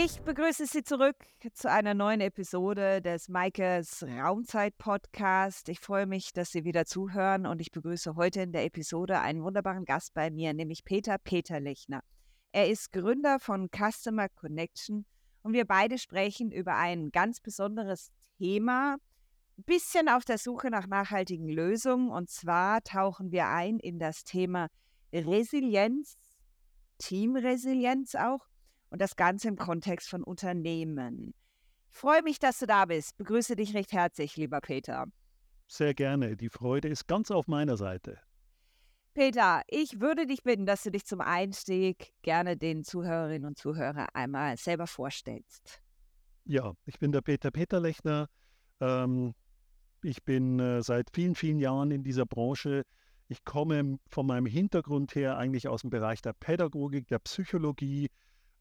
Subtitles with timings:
[0.00, 1.16] Ich begrüße Sie zurück
[1.54, 5.68] zu einer neuen Episode des Maikes Raumzeit Podcast.
[5.68, 9.42] Ich freue mich, dass Sie wieder zuhören und ich begrüße heute in der Episode einen
[9.42, 12.02] wunderbaren Gast bei mir, nämlich Peter Peterlechner.
[12.52, 15.04] Er ist Gründer von Customer Connection
[15.42, 18.98] und wir beide sprechen über ein ganz besonderes Thema,
[19.58, 24.22] ein bisschen auf der Suche nach nachhaltigen Lösungen und zwar tauchen wir ein in das
[24.22, 24.68] Thema
[25.12, 26.14] Resilienz,
[26.98, 28.47] Teamresilienz auch
[28.90, 31.34] und das Ganze im Kontext von Unternehmen.
[31.90, 33.16] Ich freue mich, dass du da bist.
[33.16, 35.06] Begrüße dich recht herzlich, lieber Peter.
[35.66, 36.36] Sehr gerne.
[36.36, 38.18] Die Freude ist ganz auf meiner Seite.
[39.14, 44.06] Peter, ich würde dich bitten, dass du dich zum Einstieg gerne den Zuhörerinnen und Zuhörern
[44.14, 45.82] einmal selber vorstellst.
[46.44, 48.28] Ja, ich bin der Peter Peterlechner.
[48.80, 49.34] Ähm,
[50.02, 52.84] ich bin äh, seit vielen, vielen Jahren in dieser Branche.
[53.26, 58.08] Ich komme von meinem Hintergrund her eigentlich aus dem Bereich der Pädagogik, der Psychologie,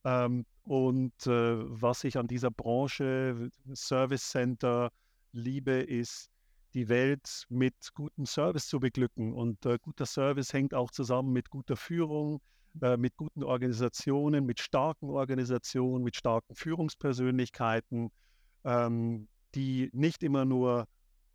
[0.07, 4.89] ähm, und äh, was ich an dieser Branche Service Center
[5.33, 6.29] liebe, ist,
[6.73, 9.33] die Welt mit gutem Service zu beglücken.
[9.33, 12.39] Und äh, guter Service hängt auch zusammen mit guter Führung,
[12.81, 18.09] äh, mit guten Organisationen, mit starken Organisationen, mit starken Führungspersönlichkeiten,
[18.63, 20.87] ähm, die nicht immer nur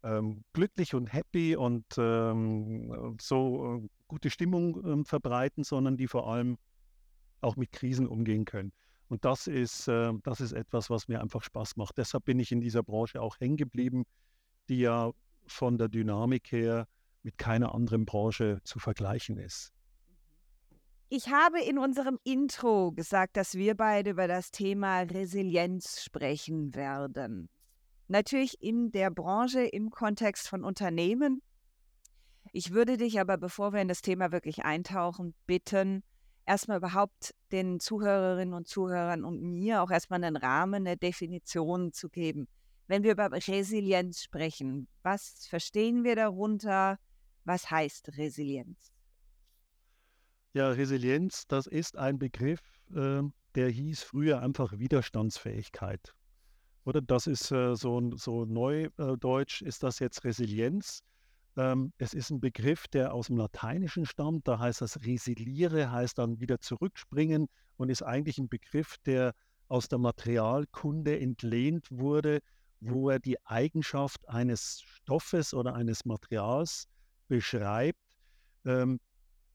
[0.03, 6.27] ähm, glücklich und happy und ähm, so äh, gute Stimmung ähm, verbreiten, sondern die vor
[6.33, 6.57] allem
[7.43, 8.73] auch mit Krisen umgehen können.
[9.09, 11.99] Und das ist, äh, das ist etwas, was mir einfach Spaß macht.
[11.99, 14.05] Deshalb bin ich in dieser Branche auch hängen geblieben,
[14.69, 15.13] die ja
[15.47, 16.87] von der Dynamik her
[17.23, 19.73] mit keiner anderen Branche zu vergleichen ist.
[21.09, 27.51] Ich habe in unserem Intro gesagt, dass wir beide über das Thema Resilienz sprechen werden.
[28.09, 31.43] Natürlich in der Branche, im Kontext von Unternehmen.
[32.53, 36.03] Ich würde dich aber, bevor wir in das Thema wirklich eintauchen, bitten,
[36.47, 42.09] erstmal überhaupt den Zuhörerinnen und Zuhörern und mir auch erstmal einen Rahmen, eine Definition zu
[42.09, 42.49] geben.
[42.87, 46.99] Wenn wir über Resilienz sprechen, was verstehen wir darunter?
[47.45, 48.93] Was heißt Resilienz?
[50.55, 52.61] Ja, Resilienz, das ist ein Begriff,
[52.95, 53.23] äh,
[53.55, 56.15] der hieß früher einfach Widerstandsfähigkeit.
[56.85, 61.03] Oder das ist äh, so, so neudeutsch, ist das jetzt Resilienz.
[61.57, 64.49] Ähm, es ist ein Begriff, der aus dem Lateinischen stammt.
[64.49, 69.35] Da heißt das resiliere, heißt dann wieder zurückspringen und ist eigentlich ein Begriff, der
[69.69, 72.41] aus der Materialkunde entlehnt wurde,
[72.81, 76.89] wo er die Eigenschaft eines Stoffes oder eines Materials
[77.29, 78.01] beschreibt,
[78.65, 78.99] ähm,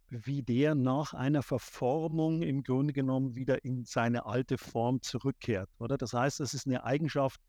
[0.09, 5.69] wie der nach einer Verformung im Grunde genommen wieder in seine alte Form zurückkehrt.
[5.79, 5.97] Oder?
[5.97, 7.41] Das heißt, es ist eine Eigenschaft,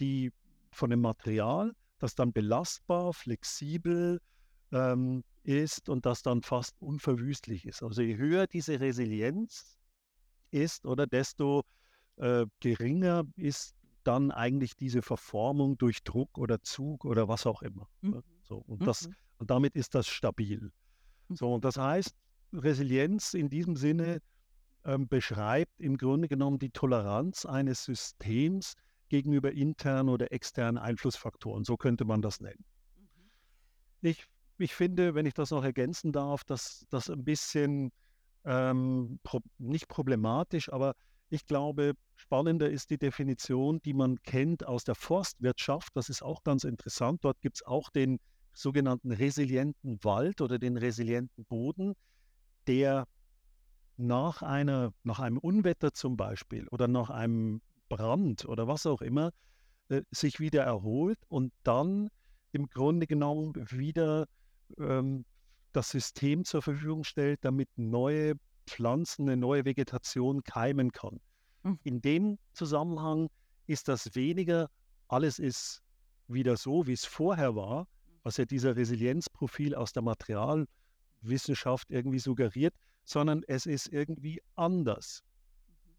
[0.00, 0.32] die
[0.72, 4.20] von dem Material das dann belastbar, flexibel
[4.72, 7.82] ähm, ist und das dann fast unverwüstlich ist.
[7.82, 9.76] Also je höher diese Resilienz
[10.50, 11.64] ist oder desto
[12.16, 17.88] äh, geringer ist dann eigentlich diese Verformung durch Druck oder Zug oder was auch immer.
[18.00, 18.22] Mhm.
[18.42, 19.14] So, und, das, mhm.
[19.38, 20.72] und damit ist das stabil.
[21.28, 21.36] Mhm.
[21.36, 22.14] So, und das heißt,
[22.52, 24.20] Resilienz in diesem Sinne
[24.84, 28.74] ähm, beschreibt im Grunde genommen die Toleranz eines Systems
[29.08, 31.64] gegenüber internen oder externen Einflussfaktoren.
[31.64, 32.64] So könnte man das nennen.
[32.96, 33.30] Mhm.
[34.02, 34.24] Ich,
[34.58, 37.92] ich finde, wenn ich das noch ergänzen darf, dass das ein bisschen
[38.44, 40.94] ähm, pro, nicht problematisch, aber
[41.30, 45.90] ich glaube, spannender ist die Definition, die man kennt aus der Forstwirtschaft.
[45.94, 47.22] Das ist auch ganz interessant.
[47.22, 48.18] Dort gibt es auch den
[48.54, 51.94] sogenannten resilienten Wald oder den resilienten Boden,
[52.66, 53.06] der
[53.96, 59.32] nach, einer, nach einem Unwetter zum Beispiel oder nach einem Brand oder was auch immer,
[59.88, 62.08] äh, sich wieder erholt und dann
[62.52, 64.26] im Grunde genommen wieder
[64.78, 65.24] ähm,
[65.72, 68.34] das System zur Verfügung stellt, damit neue
[68.66, 71.20] Pflanzen, eine neue Vegetation keimen kann.
[71.62, 71.78] Mhm.
[71.84, 73.28] In dem Zusammenhang
[73.66, 74.70] ist das weniger,
[75.08, 75.82] alles ist
[76.26, 77.86] wieder so, wie es vorher war,
[78.22, 82.74] was ja dieser Resilienzprofil aus der Materialwissenschaft irgendwie suggeriert,
[83.04, 85.22] sondern es ist irgendwie anders.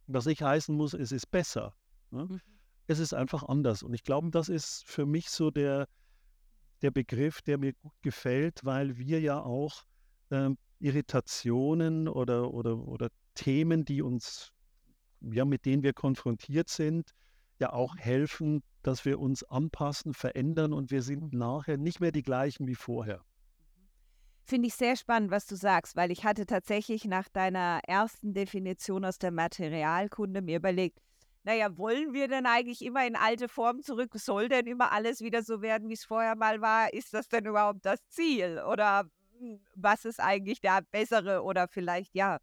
[0.09, 0.13] Mhm.
[0.13, 1.73] Was nicht heißen muss, es ist besser.
[2.11, 2.25] Ne?
[2.25, 2.41] Mhm.
[2.87, 3.83] Es ist einfach anders.
[3.83, 5.87] Und ich glaube, das ist für mich so der,
[6.81, 9.83] der Begriff, der mir gut gefällt, weil wir ja auch
[10.31, 14.51] ähm, Irritationen oder, oder, oder Themen, die uns,
[15.21, 17.11] ja, mit denen wir konfrontiert sind,
[17.59, 21.39] ja auch helfen, dass wir uns anpassen, verändern und wir sind mhm.
[21.39, 23.23] nachher nicht mehr die gleichen wie vorher.
[24.43, 29.05] Finde ich sehr spannend, was du sagst, weil ich hatte tatsächlich nach deiner ersten Definition
[29.05, 30.99] aus der Materialkunde mir überlegt,
[31.43, 34.11] naja, wollen wir denn eigentlich immer in alte Form zurück?
[34.15, 36.93] Soll denn immer alles wieder so werden, wie es vorher mal war?
[36.93, 38.61] Ist das denn überhaupt das Ziel?
[38.69, 39.09] Oder
[39.39, 42.39] hm, was ist eigentlich der bessere oder vielleicht, ja,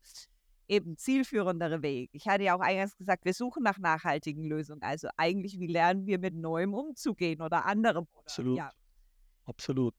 [0.69, 2.11] eben zielführendere Weg.
[2.13, 4.83] Ich hatte ja auch eingangs gesagt, wir suchen nach nachhaltigen Lösungen.
[4.83, 8.07] Also eigentlich, wie lernen wir mit Neuem umzugehen oder anderem?
[8.13, 8.59] Oder, Absolut.
[8.59, 8.71] Ja.
[9.45, 9.95] Absolut.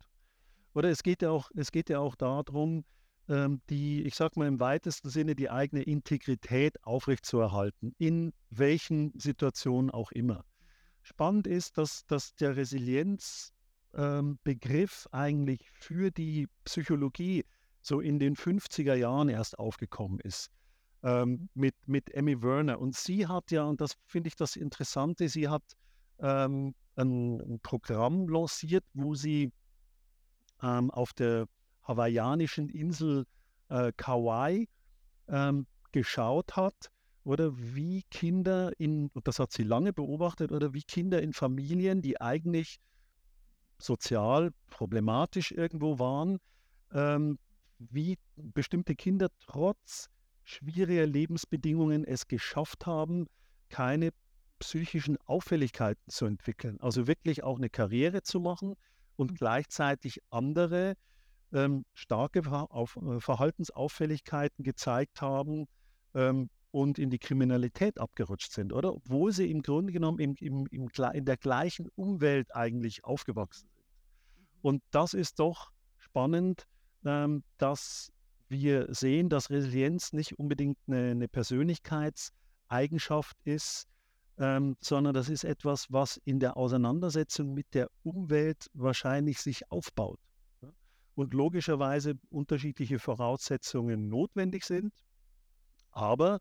[0.77, 2.85] Oder es geht ja auch, es geht ja auch darum,
[3.29, 9.89] ähm, die, ich sag mal im weitesten Sinne, die eigene Integrität aufrechtzuerhalten, in welchen Situationen
[9.89, 10.45] auch immer.
[11.01, 17.43] Spannend ist, dass, dass der Resilienzbegriff ähm, eigentlich für die Psychologie
[17.81, 20.51] so in den 50er Jahren erst aufgekommen ist.
[21.01, 22.79] Ähm, mit, mit Emmy Werner.
[22.79, 25.63] Und sie hat ja, und das finde ich das Interessante, sie hat
[26.19, 29.51] ähm, ein, ein, Programm lanciert, wo sie
[30.61, 31.47] ähm, auf der
[31.83, 33.25] hawaiianischen Insel
[33.69, 34.67] äh, Kauai
[35.27, 36.91] ähm, geschaut hat,
[37.23, 42.01] oder wie Kinder in, und das hat sie lange beobachtet, oder wie Kinder in Familien,
[42.01, 42.79] die eigentlich
[43.77, 46.39] sozial problematisch irgendwo waren,
[46.93, 47.37] ähm,
[47.79, 50.09] wie bestimmte Kinder trotz
[50.45, 53.27] schwieriger Lebensbedingungen es geschafft haben,
[53.69, 54.11] keine
[54.59, 56.79] psychischen Auffälligkeiten zu entwickeln.
[56.79, 58.75] Also wirklich auch eine Karriere zu machen
[59.17, 59.35] und mhm.
[59.35, 60.93] gleichzeitig andere
[61.53, 65.67] ähm, starke auf, äh, Verhaltensauffälligkeiten gezeigt haben
[66.13, 68.93] ähm, und in die Kriminalität abgerutscht sind, oder?
[68.93, 73.83] Obwohl sie im Grunde genommen im, im, im, in der gleichen Umwelt eigentlich aufgewachsen sind.
[73.83, 73.89] Mhm.
[74.61, 76.65] Und das ist doch spannend,
[77.05, 78.13] ähm, dass
[78.49, 83.87] wir sehen, dass Resilienz nicht unbedingt eine, eine Persönlichkeitseigenschaft ist,
[84.37, 90.19] ähm, sondern das ist etwas, was in der Auseinandersetzung mit der Umwelt wahrscheinlich sich aufbaut
[91.15, 94.93] und logischerweise unterschiedliche Voraussetzungen notwendig sind,
[95.91, 96.39] aber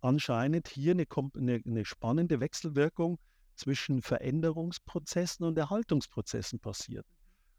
[0.00, 3.18] anscheinend hier eine, eine, eine spannende Wechselwirkung
[3.54, 7.06] zwischen Veränderungsprozessen und Erhaltungsprozessen passiert.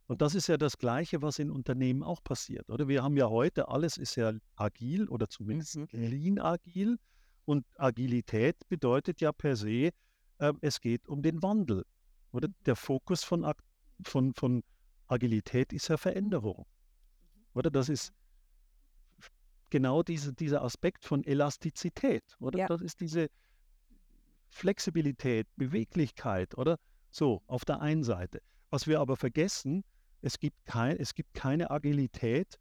[0.06, 2.88] Und das ist ja das Gleiche, was in Unternehmen auch passiert, oder?
[2.88, 5.88] Wir haben ja heute, alles ist ja agil oder zumindest mhm.
[5.92, 6.98] lean agil.
[7.50, 9.90] Und Agilität bedeutet ja per se,
[10.38, 11.84] äh, es geht um den Wandel.
[12.32, 12.54] Oder mhm.
[12.68, 13.52] der Fokus von,
[14.04, 14.64] von, von
[15.08, 16.60] Agilität ist ja Veränderung.
[16.60, 17.46] Mhm.
[17.56, 18.14] Oder das ist
[19.72, 22.60] genau diese, dieser Aspekt von Elastizität, oder?
[22.60, 22.68] Ja.
[22.68, 23.32] Das ist diese
[24.50, 26.78] Flexibilität, Beweglichkeit, oder?
[27.10, 28.44] So, auf der einen Seite.
[28.70, 29.84] Was wir aber vergessen,
[30.22, 32.60] es gibt, kein, es gibt keine Agilität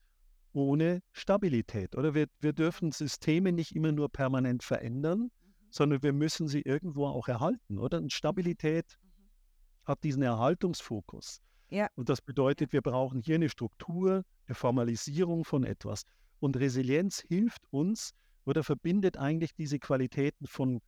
[0.58, 2.14] ohne Stabilität, oder?
[2.14, 5.30] Wir, wir dürfen Systeme nicht immer nur permanent verändern, mhm.
[5.70, 7.98] sondern wir müssen sie irgendwo auch erhalten, oder?
[7.98, 9.86] Und Stabilität mhm.
[9.86, 11.40] hat diesen Erhaltungsfokus.
[11.70, 11.88] Ja.
[11.96, 16.02] Und das bedeutet, wir brauchen hier eine Struktur, eine Formalisierung von etwas.
[16.40, 18.14] Und Resilienz hilft uns
[18.44, 20.80] oder verbindet eigentlich diese Qualitäten von mhm.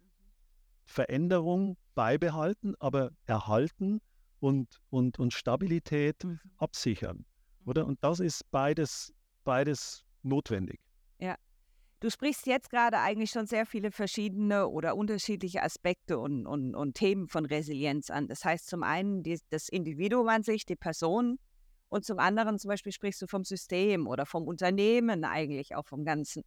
[0.86, 4.00] Veränderung beibehalten, aber erhalten
[4.40, 6.40] und, und, und Stabilität mhm.
[6.56, 7.24] absichern.
[7.64, 7.84] Oder?
[7.84, 7.90] Mhm.
[7.90, 9.12] Und das ist beides,
[9.44, 10.80] beides notwendig.
[11.18, 11.36] Ja.
[12.00, 16.94] Du sprichst jetzt gerade eigentlich schon sehr viele verschiedene oder unterschiedliche Aspekte und, und, und
[16.94, 18.26] Themen von Resilienz an.
[18.26, 21.38] Das heißt zum einen die, das Individuum an sich, die Person,
[21.90, 26.04] und zum anderen zum Beispiel sprichst du vom System oder vom Unternehmen eigentlich, auch vom
[26.04, 26.44] Ganzen,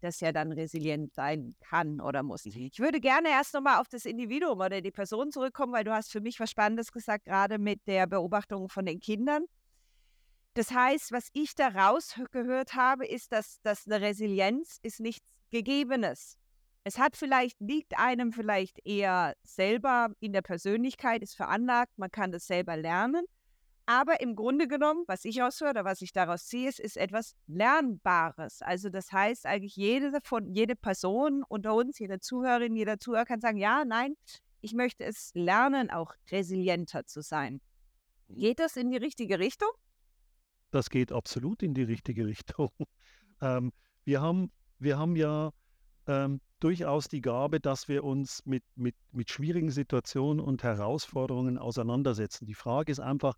[0.00, 2.46] das ja dann resilient sein kann oder muss.
[2.46, 2.70] Mhm.
[2.72, 6.10] Ich würde gerne erst nochmal auf das Individuum oder die Person zurückkommen, weil du hast
[6.10, 9.44] für mich was Spannendes gesagt, gerade mit der Beobachtung von den Kindern.
[10.56, 16.38] Das heißt, was ich da rausgehört habe, ist, dass, dass eine Resilienz ist nichts Gegebenes.
[16.82, 22.32] Es hat vielleicht, liegt einem vielleicht eher selber in der Persönlichkeit, ist veranlagt, man kann
[22.32, 23.26] das selber lernen.
[23.84, 27.34] Aber im Grunde genommen, was ich raushöre oder was ich daraus ziehe, ist, ist etwas
[27.46, 28.62] Lernbares.
[28.62, 33.42] Also das heißt eigentlich, jede, von, jede Person unter uns, jede Zuhörerin, jeder Zuhörer kann
[33.42, 34.16] sagen, ja, nein,
[34.62, 37.60] ich möchte es lernen, auch resilienter zu sein.
[38.28, 38.36] Mhm.
[38.36, 39.68] Geht das in die richtige Richtung?
[40.76, 42.70] Das geht absolut in die richtige Richtung.
[43.42, 43.70] Ähm,
[44.04, 45.52] wir, haben, wir haben ja
[46.06, 52.46] ähm, durchaus die Gabe, dass wir uns mit, mit, mit schwierigen Situationen und Herausforderungen auseinandersetzen.
[52.46, 53.34] Die Frage ist einfach,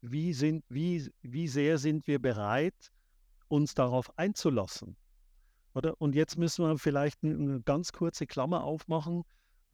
[0.00, 2.92] wie, sind, wie, wie sehr sind wir bereit,
[3.48, 4.96] uns darauf einzulassen?
[5.74, 6.00] Oder?
[6.00, 9.24] Und jetzt müssen wir vielleicht eine ganz kurze Klammer aufmachen,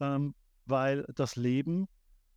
[0.01, 0.35] ähm,
[0.65, 1.87] weil das Leben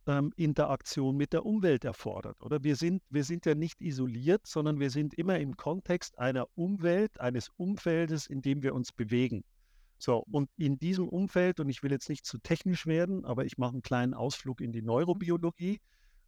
[0.07, 2.41] ähm, Interaktion mit der Umwelt erfordert.
[2.41, 2.63] Oder?
[2.63, 7.19] Wir sind, wir sind ja nicht isoliert, sondern wir sind immer im Kontext einer Umwelt,
[7.19, 9.43] eines Umfeldes, in dem wir uns bewegen.
[9.97, 13.57] So, und in diesem Umfeld, und ich will jetzt nicht zu technisch werden, aber ich
[13.57, 15.79] mache einen kleinen Ausflug in die Neurobiologie,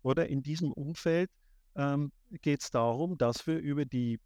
[0.02, 0.30] oder?
[0.30, 1.30] In diesem Umfeld
[1.76, 4.20] ähm, geht es darum, dass wir über die,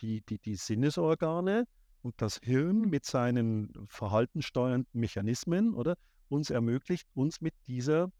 [0.00, 1.64] die, die, die Sinnesorgane
[2.02, 5.96] und das Hirn mit seinen verhaltenssteuernden Mechanismen, oder,
[6.28, 8.10] uns ermöglicht, uns mit dieser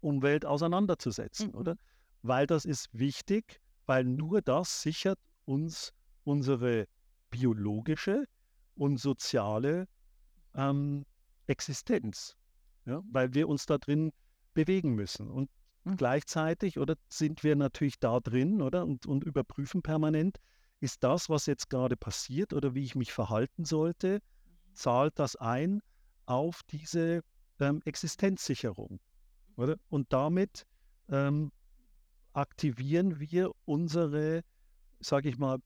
[0.00, 1.54] Umwelt auseinanderzusetzen, mhm.
[1.54, 1.76] oder?
[2.22, 5.92] Weil das ist wichtig, weil nur das sichert uns
[6.24, 6.86] unsere
[7.30, 8.24] biologische
[8.76, 9.86] und soziale
[10.54, 11.04] ähm,
[11.46, 12.36] Existenz,
[12.86, 14.12] ja, weil wir uns da drin
[14.54, 15.30] bewegen müssen.
[15.30, 15.50] Und
[15.84, 15.96] mhm.
[15.96, 20.38] gleichzeitig oder sind wir natürlich da drin oder und, und überprüfen permanent,
[20.80, 24.74] ist das, was jetzt gerade passiert oder wie ich mich verhalten sollte, mhm.
[24.74, 25.82] zahlt das ein
[26.26, 27.22] auf diese
[27.58, 29.00] ähm, Existenzsicherung.
[29.56, 29.76] Oder?
[29.88, 30.66] Und damit
[31.08, 31.50] ähm,
[32.32, 34.42] aktivieren wir unsere,
[35.00, 35.58] sage ich mal,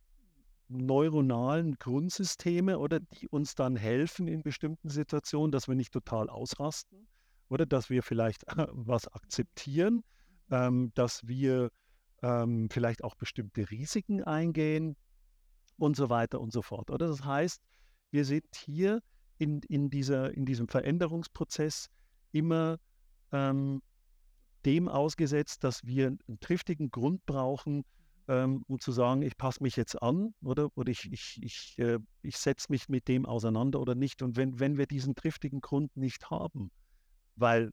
[0.69, 7.07] neuronalen Grundsysteme oder die uns dann helfen in bestimmten Situationen, dass wir nicht total ausrasten
[7.49, 10.03] oder dass wir vielleicht was akzeptieren,
[10.50, 11.71] ähm, dass wir
[12.23, 14.97] ähm, vielleicht auch bestimmte Risiken eingehen
[15.76, 16.91] und so weiter und so fort.
[16.91, 17.61] Oder das heißt,
[18.11, 19.00] wir sind hier
[19.38, 21.88] in, in, dieser, in diesem Veränderungsprozess
[22.33, 22.79] immer
[23.35, 23.83] ähm,
[24.64, 27.85] dem ausgesetzt, dass wir einen triftigen Grund brauchen,
[28.29, 31.99] ähm, um zu sagen, ich passe mich jetzt an oder, oder ich, ich, ich, äh,
[32.23, 34.23] ich setze mich mit dem auseinander oder nicht.
[34.23, 36.71] Und wenn, wenn wir diesen triftigen Grund nicht haben,
[37.37, 37.73] weil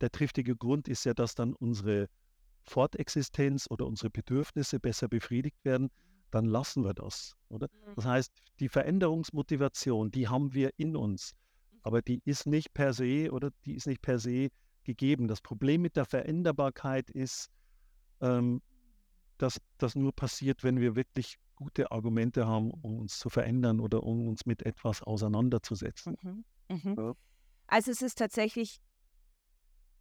[0.00, 2.08] der triftige Grund ist ja, dass dann unsere
[2.64, 5.90] Fortexistenz oder unsere Bedürfnisse besser befriedigt werden,
[6.30, 7.68] dann lassen wir das, oder?
[7.68, 7.94] Mhm.
[7.96, 11.32] Das heißt, die Veränderungsmotivation, die haben wir in uns,
[11.72, 11.78] mhm.
[11.82, 14.50] aber die ist nicht per se oder die ist nicht per se
[14.84, 15.28] gegeben.
[15.28, 17.50] Das Problem mit der Veränderbarkeit ist,
[18.20, 18.62] ähm,
[19.38, 24.02] dass das nur passiert, wenn wir wirklich gute Argumente haben, um uns zu verändern oder
[24.02, 26.16] um uns mit etwas auseinanderzusetzen.
[26.22, 26.44] Mhm.
[26.68, 26.94] Mhm.
[26.96, 27.14] Ja.
[27.66, 28.80] Also es ist tatsächlich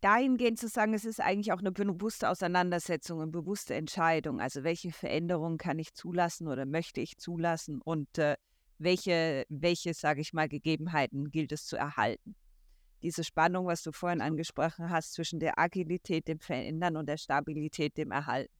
[0.01, 4.39] dahingehend zu sagen, es ist eigentlich auch eine bewusste Auseinandersetzung, eine bewusste Entscheidung.
[4.39, 8.35] Also welche Veränderungen kann ich zulassen oder möchte ich zulassen und äh,
[8.77, 12.35] welche, welche, sage ich mal, Gegebenheiten gilt es zu erhalten.
[13.01, 17.97] Diese Spannung, was du vorhin angesprochen hast, zwischen der Agilität, dem Verändern und der Stabilität,
[17.97, 18.53] dem Erhalten.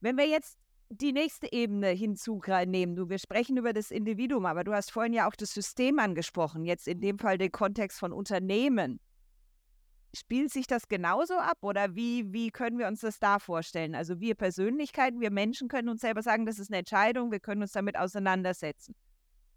[0.00, 4.72] Wenn wir jetzt die nächste Ebene hinzunehmen, du, wir sprechen über das Individuum, aber du
[4.72, 9.00] hast vorhin ja auch das System angesprochen, jetzt in dem Fall den Kontext von Unternehmen.
[10.14, 13.94] Spielt sich das genauso ab oder wie, wie können wir uns das da vorstellen?
[13.94, 17.60] Also wir Persönlichkeiten, wir Menschen können uns selber sagen, das ist eine Entscheidung, wir können
[17.60, 18.94] uns damit auseinandersetzen.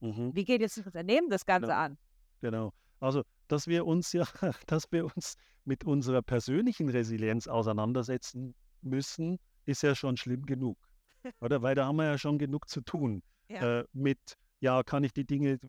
[0.01, 0.31] Mhm.
[0.33, 1.79] Wie geht jetzt das Unternehmen das Ganze genau.
[1.79, 1.97] an?
[2.41, 2.73] Genau.
[2.99, 4.25] Also, dass wir uns ja,
[4.67, 10.77] dass wir uns mit unserer persönlichen Resilienz auseinandersetzen müssen, ist ja schon schlimm genug.
[11.41, 11.61] Oder?
[11.61, 13.21] Weil da haben wir ja schon genug zu tun.
[13.51, 13.79] Ja.
[13.79, 14.19] Äh, mit,
[14.59, 15.59] ja, kann ich die Dinge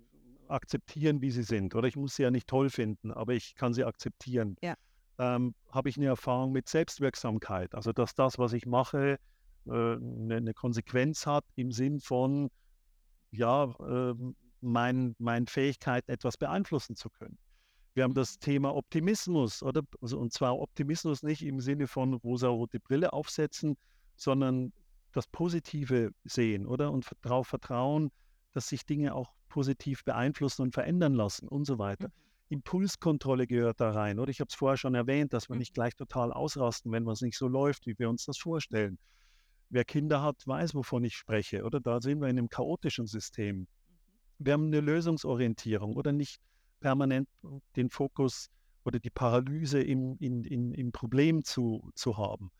[0.49, 1.75] akzeptieren, wie sie sind.
[1.75, 4.55] Oder ich muss sie ja nicht toll finden, aber ich kann sie akzeptieren.
[4.61, 4.75] Ja.
[5.19, 7.75] Ähm, Habe ich eine Erfahrung mit Selbstwirksamkeit.
[7.75, 9.19] Also, dass das, was ich mache,
[9.67, 12.51] äh, eine, eine, Konsequenz hat im Sinn von,
[13.31, 14.15] ja, äh,
[14.61, 17.39] mein, meinen Fähigkeiten etwas beeinflussen zu können.
[17.95, 18.41] Wir haben das mhm.
[18.41, 19.83] Thema Optimismus, oder?
[20.01, 23.77] Also, und zwar Optimismus nicht im Sinne von rosa-rote Brille aufsetzen,
[24.17, 24.73] sondern
[25.13, 26.93] das Positive sehen, oder?
[26.93, 28.11] Und darauf vertrauen,
[28.53, 32.09] dass sich Dinge auch positiv beeinflussen und verändern lassen und so weiter.
[32.09, 32.13] Mhm.
[32.51, 34.31] Impulskontrolle gehört da rein, oder?
[34.31, 35.75] Ich habe es vorher schon erwähnt, dass wir nicht mhm.
[35.75, 38.99] gleich total ausrasten, wenn was nicht so läuft, wie wir uns das vorstellen.
[39.69, 41.81] Wer Kinder hat, weiß, wovon ich spreche, oder?
[41.81, 43.69] Da sind wir in einem chaotischen System.
[44.41, 46.41] Wir haben eine Lösungsorientierung oder nicht
[46.81, 47.29] permanent
[47.77, 48.49] den Fokus
[48.85, 52.51] oder die Paralyse im, in, in, im Problem zu, zu haben.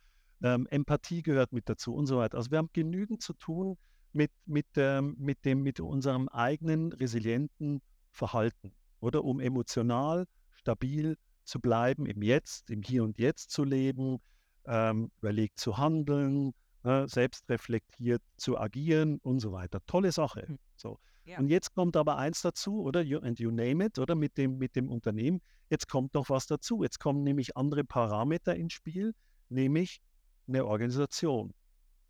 [0.43, 2.37] Ähm, Empathie gehört mit dazu und so weiter.
[2.37, 3.79] Also wir haben genügend zu tun,
[4.13, 7.81] mit, mit, ähm, mit, dem, mit unserem eigenen resilienten
[8.13, 14.19] Verhalten, oder um emotional stabil zu bleiben, im Jetzt, im Hier und Jetzt zu leben,
[14.67, 16.53] ähm, überlegt zu handeln,
[16.85, 19.81] äh, selbstreflektiert zu agieren und so weiter.
[19.87, 20.47] Tolle Sache.
[20.47, 20.59] Hm.
[20.77, 20.99] So.
[21.25, 21.39] Ja.
[21.39, 23.03] Und jetzt kommt aber eins dazu, oder?
[23.03, 24.15] You, and you name it, oder?
[24.15, 25.41] Mit dem, mit dem Unternehmen.
[25.69, 26.83] Jetzt kommt noch was dazu.
[26.83, 29.15] Jetzt kommen nämlich andere Parameter ins Spiel,
[29.49, 30.01] nämlich
[30.49, 31.55] eine Organisation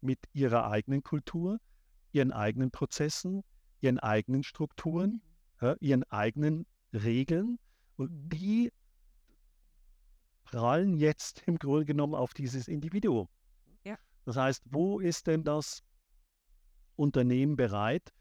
[0.00, 1.58] mit ihrer eigenen Kultur,
[2.12, 3.42] ihren eigenen Prozessen,
[3.80, 5.20] ihren eigenen Strukturen,
[5.60, 5.66] mhm.
[5.66, 7.58] ja, ihren eigenen Regeln
[7.96, 8.28] und mhm.
[8.30, 8.72] die
[10.44, 13.28] prallen jetzt im Grunde genommen auf dieses Individuum.
[14.30, 15.82] Das heißt, wo ist denn das
[16.94, 18.12] Unternehmen bereit,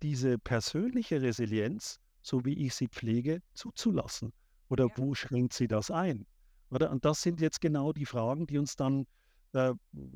[0.00, 4.32] diese persönliche Resilienz, so wie ich sie pflege, zuzulassen?
[4.68, 4.92] Oder ja.
[4.94, 6.24] wo schränkt sie das ein?
[6.70, 6.92] Oder?
[6.92, 9.08] Und das sind jetzt genau die Fragen, die uns dann
[9.54, 9.72] äh,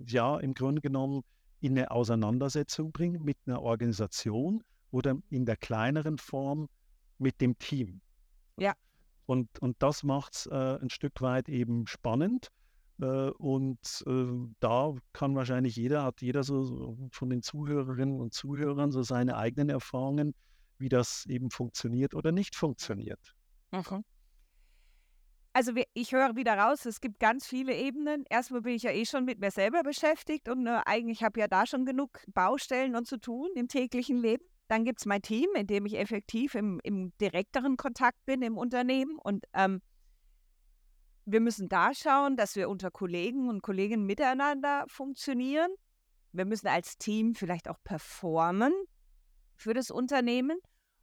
[0.07, 1.23] ja im Grunde genommen
[1.59, 6.69] in eine Auseinandersetzung bringen mit einer Organisation oder in der kleineren Form
[7.19, 8.03] mit dem Team.
[8.57, 8.75] Ja.
[9.27, 12.53] Und, und das macht es äh, ein Stück weit eben spannend.
[13.01, 14.27] Äh, und äh,
[14.61, 19.71] da kann wahrscheinlich jeder, hat jeder so, von den Zuhörerinnen und Zuhörern so seine eigenen
[19.71, 20.35] Erfahrungen,
[20.79, 23.35] wie das eben funktioniert oder nicht funktioniert.
[25.53, 28.25] Also ich höre wieder raus, es gibt ganz viele Ebenen.
[28.31, 31.49] Erstmal bin ich ja eh schon mit mir selber beschäftigt und äh, eigentlich habe ja
[31.49, 34.45] da schon genug Baustellen und zu tun im täglichen Leben.
[34.69, 38.57] Dann gibt es mein Team, in dem ich effektiv im, im direkteren Kontakt bin im
[38.57, 39.19] Unternehmen.
[39.19, 39.83] Und ähm,
[41.33, 45.71] wir müssen da schauen, dass wir unter Kollegen und Kolleginnen miteinander funktionieren.
[46.33, 48.73] Wir müssen als Team vielleicht auch performen
[49.57, 50.59] für das Unternehmen.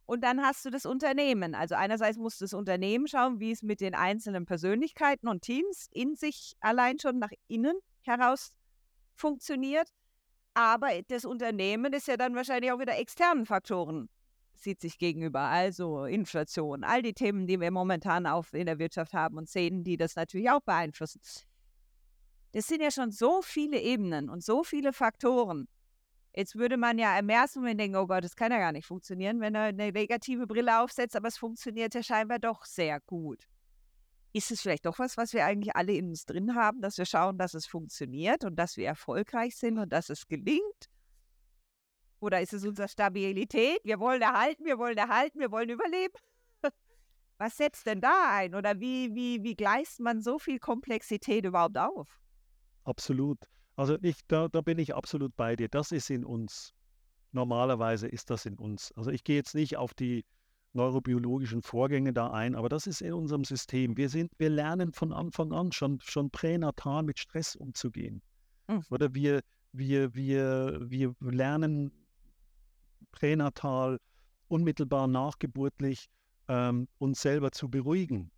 [0.06, 1.54] Und dann hast du das Unternehmen.
[1.54, 6.16] Also einerseits muss das Unternehmen schauen, wie es mit den einzelnen Persönlichkeiten und Teams in
[6.16, 8.52] sich allein schon nach innen heraus
[9.14, 9.90] funktioniert.
[10.54, 14.08] Aber das Unternehmen ist ja dann wahrscheinlich auch wieder externen Faktoren
[14.62, 15.40] sieht sich gegenüber.
[15.40, 19.84] Also Inflation, all die Themen, die wir momentan auf, in der Wirtschaft haben und sehen,
[19.84, 21.20] die das natürlich auch beeinflussen.
[22.52, 25.68] Das sind ja schon so viele Ebenen und so viele Faktoren.
[26.34, 28.86] Jetzt würde man ja im ersten Moment denken, oh Gott, das kann ja gar nicht
[28.86, 33.48] funktionieren, wenn er eine negative Brille aufsetzt, aber es funktioniert ja scheinbar doch sehr gut.
[34.32, 37.06] Ist es vielleicht doch was, was wir eigentlich alle in uns drin haben, dass wir
[37.06, 40.88] schauen, dass es funktioniert und dass wir erfolgreich sind und dass es gelingt?
[42.20, 43.78] Oder ist es unsere Stabilität?
[43.84, 46.14] Wir wollen erhalten, wir wollen erhalten, wir wollen überleben.
[47.38, 48.54] Was setzt denn da ein?
[48.54, 52.20] Oder wie, wie, wie gleist man so viel Komplexität überhaupt auf?
[52.84, 53.38] Absolut.
[53.76, 55.68] Also ich, da, da bin ich absolut bei dir.
[55.68, 56.74] Das ist in uns.
[57.30, 58.90] Normalerweise ist das in uns.
[58.96, 60.24] Also ich gehe jetzt nicht auf die
[60.72, 63.96] neurobiologischen Vorgänge da ein, aber das ist in unserem System.
[63.96, 68.22] Wir sind, wir lernen von Anfang an schon, schon pränatal mit Stress umzugehen.
[68.66, 68.82] Mhm.
[68.90, 71.92] Oder wir, wir, wir, wir lernen
[73.12, 73.98] pränatal,
[74.48, 76.08] unmittelbar nachgeburtlich
[76.48, 78.30] ähm, uns selber zu beruhigen.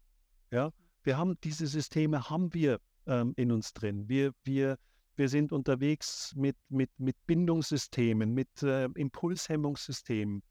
[0.50, 0.72] Ja,
[1.02, 4.08] wir haben diese Systeme haben wir ähm, in uns drin.
[4.08, 4.78] Wir, wir,
[5.16, 10.42] wir sind unterwegs mit, mit, mit Bindungssystemen, mit äh, Impulshemmungssystemen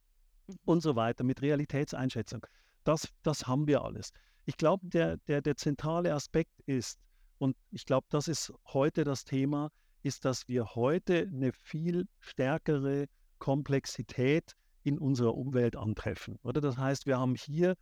[0.48, 0.56] mhm.
[0.66, 2.46] und so weiter, mit Realitätseinschätzung.
[2.84, 4.12] Das, das haben wir alles.
[4.46, 7.00] Ich glaube, der, der, der zentrale Aspekt ist,
[7.38, 9.70] und ich glaube, das ist heute das Thema,
[10.02, 13.06] ist, dass wir heute eine viel stärkere
[13.40, 14.54] Komplexität
[14.84, 16.38] in unserer Umwelt antreffen.
[16.44, 17.76] Oder das heißt, wir haben hier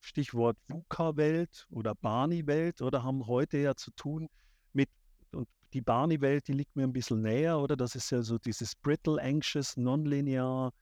[0.00, 4.28] Stichwort VUCA-Welt oder Barney-Welt oder haben heute ja zu tun
[4.72, 4.88] mit,
[5.32, 8.74] und die Barney-Welt, die liegt mir ein bisschen näher, oder das ist ja so dieses
[8.76, 10.72] brittle, anxious, nonlinear,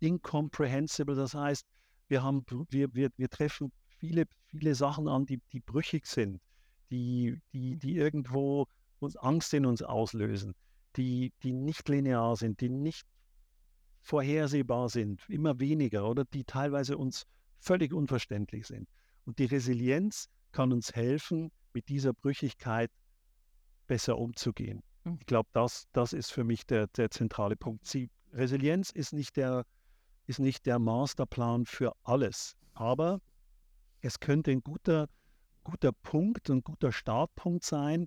[0.00, 1.14] incomprehensible.
[1.14, 1.66] Das heißt,
[2.08, 6.40] wir haben, wir, wir, wir treffen viele, viele Sachen an, die, die brüchig sind,
[6.90, 8.66] die, die, die irgendwo
[8.98, 10.54] uns Angst in uns auslösen,
[10.96, 13.06] die, die nicht linear sind, die nicht
[14.04, 17.24] vorhersehbar sind, immer weniger oder die teilweise uns
[17.58, 18.86] völlig unverständlich sind.
[19.24, 22.90] Und die Resilienz kann uns helfen, mit dieser Brüchigkeit
[23.86, 24.82] besser umzugehen.
[25.04, 25.16] Mhm.
[25.20, 27.86] Ich glaube, das, das ist für mich der, der zentrale Punkt.
[27.86, 29.64] Sie, Resilienz ist nicht, der,
[30.26, 33.20] ist nicht der Masterplan für alles, aber
[34.02, 35.08] es könnte ein guter,
[35.64, 38.06] guter Punkt, ein guter Startpunkt sein,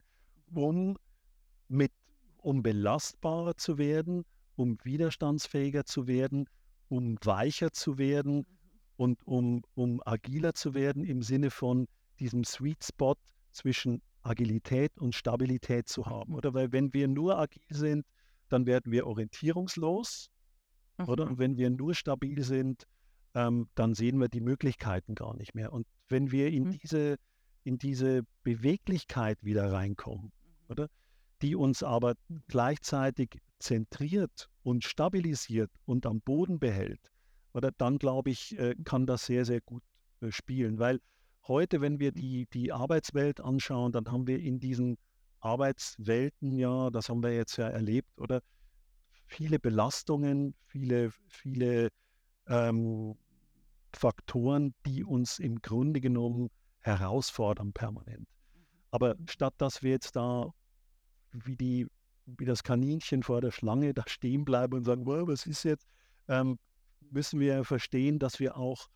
[0.53, 0.95] um
[1.67, 1.91] mit
[2.37, 4.23] um belastbarer zu werden,
[4.57, 6.49] um widerstandsfähiger zu werden,
[6.89, 8.45] um weicher zu werden mhm.
[8.97, 11.87] und um, um agiler zu werden im Sinne von
[12.19, 13.15] diesem Sweet Spot
[13.51, 16.33] zwischen Agilität und Stabilität zu haben.
[16.33, 18.05] Oder weil wenn wir nur agil sind,
[18.49, 20.29] dann werden wir orientierungslos.
[20.97, 21.05] Mhm.
[21.07, 22.85] Oder und wenn wir nur stabil sind,
[23.35, 25.71] ähm, dann sehen wir die Möglichkeiten gar nicht mehr.
[25.71, 26.71] Und wenn wir in mhm.
[26.71, 27.17] diese
[27.63, 30.69] in diese Beweglichkeit wieder reinkommen, mhm.
[30.69, 30.87] oder?
[31.41, 32.15] Die uns aber
[32.47, 37.11] gleichzeitig zentriert und stabilisiert und am Boden behält,
[37.53, 39.83] oder dann glaube ich, äh, kann das sehr, sehr gut
[40.21, 40.79] äh, spielen.
[40.79, 40.99] Weil
[41.47, 44.97] heute, wenn wir die, die Arbeitswelt anschauen, dann haben wir in diesen
[45.39, 48.41] Arbeitswelten ja, das haben wir jetzt ja erlebt, oder
[49.25, 51.89] viele Belastungen, viele, viele
[52.47, 53.15] ähm,
[53.93, 58.27] Faktoren, die uns im Grunde genommen herausfordern permanent.
[58.27, 58.65] Mhm.
[58.91, 60.51] Aber statt dass wir jetzt da
[61.31, 61.87] wie die
[62.27, 65.87] wie das Kaninchen vor der Schlange da stehen bleiben und sagen, wow, was ist jetzt,
[66.27, 66.59] ähm,
[67.09, 68.87] müssen wir verstehen, dass wir auch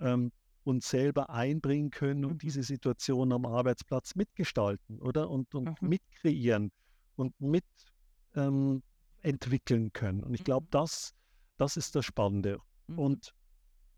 [0.00, 0.32] ähm,
[0.64, 2.38] uns selber einbringen können und mhm.
[2.38, 5.30] diese Situation am Arbeitsplatz mitgestalten, oder?
[5.30, 5.88] Und, und mhm.
[5.88, 6.72] mitkreieren
[7.16, 7.64] und mit
[8.34, 8.82] ähm,
[9.22, 10.22] entwickeln können.
[10.22, 10.70] Und ich glaube, mhm.
[10.70, 11.14] das,
[11.58, 12.58] das ist das Spannende.
[12.86, 12.98] Mhm.
[12.98, 13.34] Und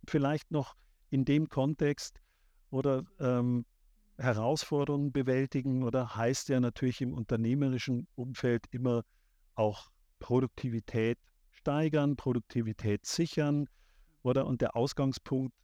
[0.08, 0.74] vielleicht noch
[1.10, 2.20] in dem Kontext,
[2.70, 3.64] oder ähm,
[4.18, 9.04] Herausforderungen bewältigen oder heißt ja natürlich im unternehmerischen Umfeld immer
[9.54, 11.18] auch Produktivität
[11.50, 13.66] steigern, Produktivität sichern
[14.22, 15.54] oder und der Ausgangspunkt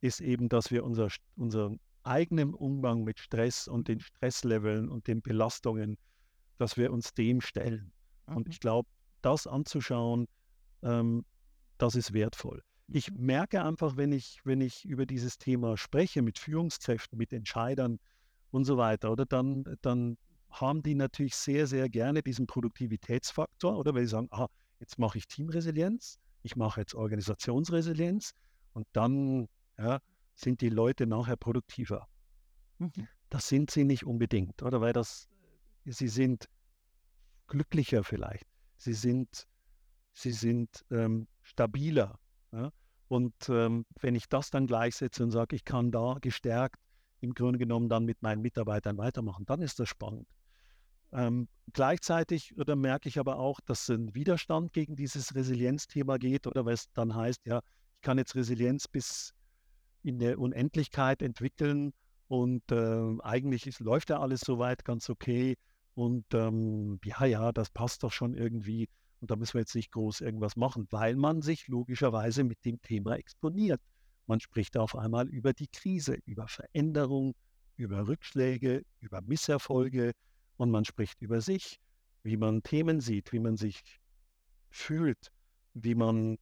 [0.00, 5.22] ist eben, dass wir unser, unseren eigenen Umgang mit Stress und den Stressleveln und den
[5.22, 5.96] Belastungen,
[6.58, 7.92] dass wir uns dem stellen.
[8.26, 8.36] Mhm.
[8.36, 8.88] Und ich glaube,
[9.22, 10.28] das anzuschauen,
[10.82, 11.24] ähm,
[11.78, 12.62] das ist wertvoll.
[12.88, 13.26] Ich mhm.
[13.26, 17.98] merke einfach, wenn ich, wenn ich über dieses Thema spreche mit Führungskräften, mit Entscheidern
[18.50, 20.16] und so weiter, oder dann, dann
[20.50, 24.48] haben die natürlich sehr, sehr gerne diesen Produktivitätsfaktor, oder weil sie sagen, ah,
[24.80, 28.32] jetzt mache ich Teamresilienz, ich mache jetzt Organisationsresilienz
[28.72, 29.98] und dann ja,
[30.34, 32.06] sind die Leute nachher produktiver.
[32.78, 33.08] Mhm.
[33.30, 34.80] Das sind sie nicht unbedingt, oder?
[34.80, 35.28] Weil das,
[35.84, 36.48] sie sind
[37.48, 38.46] glücklicher vielleicht.
[38.76, 39.46] Sie sind,
[40.12, 42.18] sie sind ähm, stabiler.
[42.54, 42.70] Ja?
[43.08, 46.80] Und ähm, wenn ich das dann gleichsetze und sage, ich kann da gestärkt
[47.20, 50.28] im Grunde genommen dann mit meinen Mitarbeitern weitermachen, dann ist das spannend.
[51.12, 56.66] Ähm, gleichzeitig oder merke ich aber auch, dass ein Widerstand gegen dieses Resilienzthema geht oder
[56.66, 57.60] es dann heißt, ja,
[57.94, 59.32] ich kann jetzt Resilienz bis
[60.02, 61.92] in der Unendlichkeit entwickeln
[62.28, 65.56] und äh, eigentlich ist, läuft ja alles soweit ganz okay
[65.94, 68.88] und ähm, ja, ja, das passt doch schon irgendwie
[69.24, 72.82] und da müssen wir jetzt nicht groß irgendwas machen, weil man sich logischerweise mit dem
[72.82, 73.80] Thema exponiert.
[74.26, 77.34] Man spricht auf einmal über die Krise, über Veränderung,
[77.76, 80.12] über Rückschläge, über Misserfolge
[80.58, 81.78] und man spricht über sich,
[82.22, 83.98] wie man Themen sieht, wie man sich
[84.68, 85.32] fühlt,
[85.72, 86.36] wie man,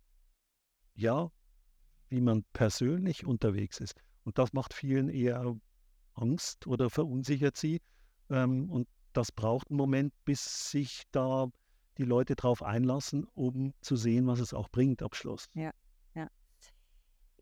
[0.96, 1.30] ja,
[2.08, 3.94] wie man persönlich unterwegs ist.
[4.24, 5.56] Und das macht vielen eher
[6.14, 7.80] Angst oder verunsichert sie.
[8.28, 11.46] Ähm, und das braucht einen Moment, bis sich da
[11.98, 15.48] die Leute drauf einlassen, um zu sehen, was es auch bringt am Schluss.
[15.54, 15.72] Ja.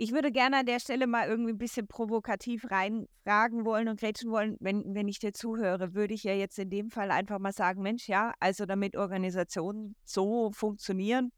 [0.03, 4.31] Ich würde gerne an der Stelle mal irgendwie ein bisschen provokativ reinfragen wollen und grätschen
[4.31, 7.53] wollen, wenn, wenn ich dir zuhöre, würde ich ja jetzt in dem Fall einfach mal
[7.53, 11.33] sagen, Mensch, ja, also damit Organisationen so funktionieren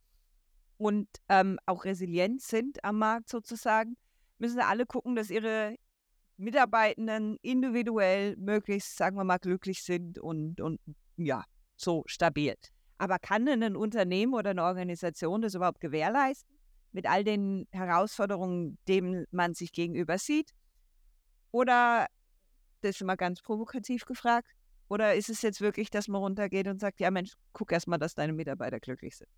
[0.77, 3.97] und ähm, auch resilient sind am Markt sozusagen,
[4.39, 5.75] müssen alle gucken, dass ihre
[6.37, 10.79] Mitarbeitenden individuell möglichst, sagen wir mal, glücklich sind und, und
[11.17, 11.43] ja,
[11.75, 12.55] so stabil.
[13.03, 16.53] Aber kann denn ein Unternehmen oder eine Organisation das überhaupt gewährleisten?
[16.93, 20.51] mit all den Herausforderungen, denen man sich gegenüber sieht?
[21.51, 22.07] Oder,
[22.81, 24.49] das ist mal ganz provokativ gefragt,
[24.89, 27.99] oder ist es jetzt wirklich, dass man runtergeht und sagt, ja Mensch, guck erst mal,
[27.99, 29.31] dass deine Mitarbeiter glücklich sind?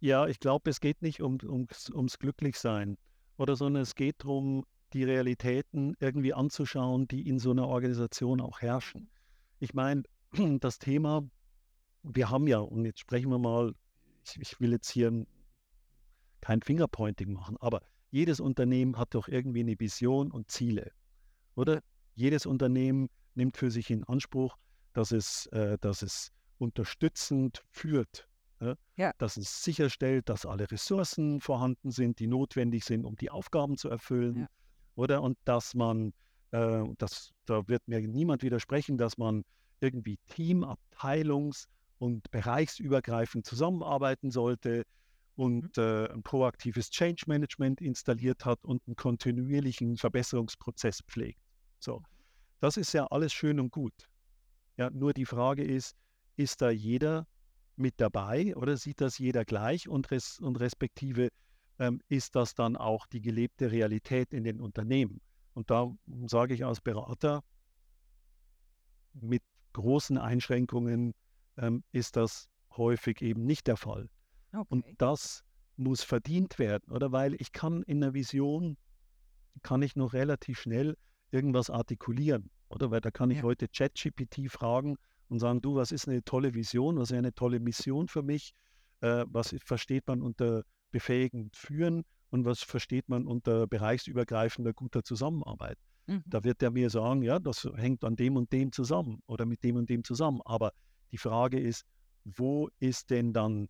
[0.00, 2.98] Ja, ich glaube, es geht nicht um, ums, ums Glücklichsein
[3.38, 8.60] oder sondern es geht darum, die Realitäten irgendwie anzuschauen, die in so einer Organisation auch
[8.60, 9.10] herrschen.
[9.58, 10.02] Ich meine,
[10.60, 11.26] das Thema,
[12.14, 13.74] wir haben ja, und jetzt sprechen wir mal,
[14.24, 15.26] ich, ich will jetzt hier
[16.40, 20.92] kein Fingerpointing machen, aber jedes Unternehmen hat doch irgendwie eine Vision und Ziele,
[21.54, 21.82] oder?
[22.14, 24.56] Jedes Unternehmen nimmt für sich in Anspruch,
[24.94, 28.28] dass es, äh, dass es unterstützend führt,
[28.60, 29.12] äh, ja.
[29.18, 33.90] dass es sicherstellt, dass alle Ressourcen vorhanden sind, die notwendig sind, um die Aufgaben zu
[33.90, 34.48] erfüllen, ja.
[34.94, 35.22] oder?
[35.22, 36.14] Und dass man,
[36.52, 39.44] äh, das, da wird mir niemand widersprechen, dass man
[39.80, 41.66] irgendwie Team, Abteilungs-
[41.98, 44.84] und bereichsübergreifend zusammenarbeiten sollte,
[45.36, 45.82] und mhm.
[45.82, 51.40] äh, ein proaktives Change Management installiert hat und einen kontinuierlichen Verbesserungsprozess pflegt.
[51.78, 52.02] So,
[52.60, 54.08] das ist ja alles schön und gut.
[54.78, 55.94] Ja, nur die Frage ist,
[56.36, 57.26] ist da jeder
[57.76, 61.28] mit dabei oder sieht das jeder gleich und, res und respektive
[61.78, 65.20] ähm, ist das dann auch die gelebte Realität in den Unternehmen?
[65.52, 65.94] Und da
[66.26, 67.42] sage ich als Berater,
[69.12, 71.14] mit großen Einschränkungen
[71.56, 74.08] ähm, ist das häufig eben nicht der Fall.
[74.52, 74.66] Okay.
[74.68, 75.42] Und das
[75.76, 77.12] muss verdient werden, oder?
[77.12, 78.76] Weil ich kann in einer Vision,
[79.62, 80.96] kann ich noch relativ schnell
[81.30, 82.90] irgendwas artikulieren, oder?
[82.90, 83.42] Weil da kann ich ja.
[83.44, 84.96] heute ChatGPT fragen
[85.28, 88.52] und sagen, du, was ist eine tolle Vision, was ist eine tolle Mission für mich,
[89.00, 95.78] äh, was versteht man unter befähigend führen und was versteht man unter bereichsübergreifender guter Zusammenarbeit.
[96.06, 96.22] Mhm.
[96.26, 99.62] Da wird er mir sagen, ja, das hängt an dem und dem zusammen oder mit
[99.64, 100.40] dem und dem zusammen.
[100.44, 100.72] Aber
[101.12, 101.84] die Frage ist,
[102.24, 103.68] wo ist denn dann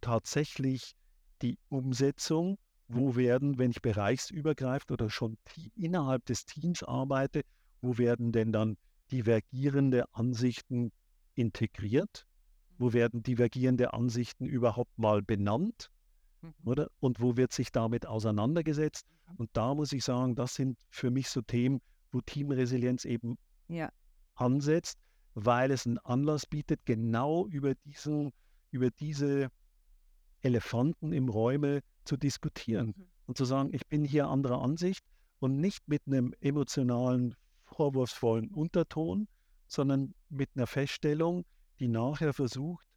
[0.00, 0.94] tatsächlich
[1.42, 5.36] die Umsetzung, wo werden, wenn ich bereichsübergreifend oder schon
[5.74, 7.42] innerhalb des Teams arbeite,
[7.80, 8.76] wo werden denn dann
[9.10, 10.92] divergierende Ansichten
[11.34, 12.26] integriert?
[12.78, 12.92] Wo mhm.
[12.92, 15.90] werden divergierende Ansichten überhaupt mal benannt?
[16.42, 16.54] Mhm.
[16.64, 16.90] Oder?
[17.00, 19.06] Und wo wird sich damit auseinandergesetzt?
[19.28, 19.36] Mhm.
[19.36, 21.80] Und da muss ich sagen, das sind für mich so Themen,
[22.12, 23.36] wo Teamresilienz eben
[23.68, 23.90] ja.
[24.34, 24.98] ansetzt,
[25.36, 28.32] weil es einen Anlass bietet, genau über diesen,
[28.70, 29.50] über diese
[30.40, 33.06] Elefanten im Räume zu diskutieren mhm.
[33.26, 35.04] und zu sagen, ich bin hier anderer Ansicht
[35.38, 39.28] und nicht mit einem emotionalen, vorwurfsvollen Unterton,
[39.66, 41.44] sondern mit einer Feststellung,
[41.80, 42.88] die nachher versucht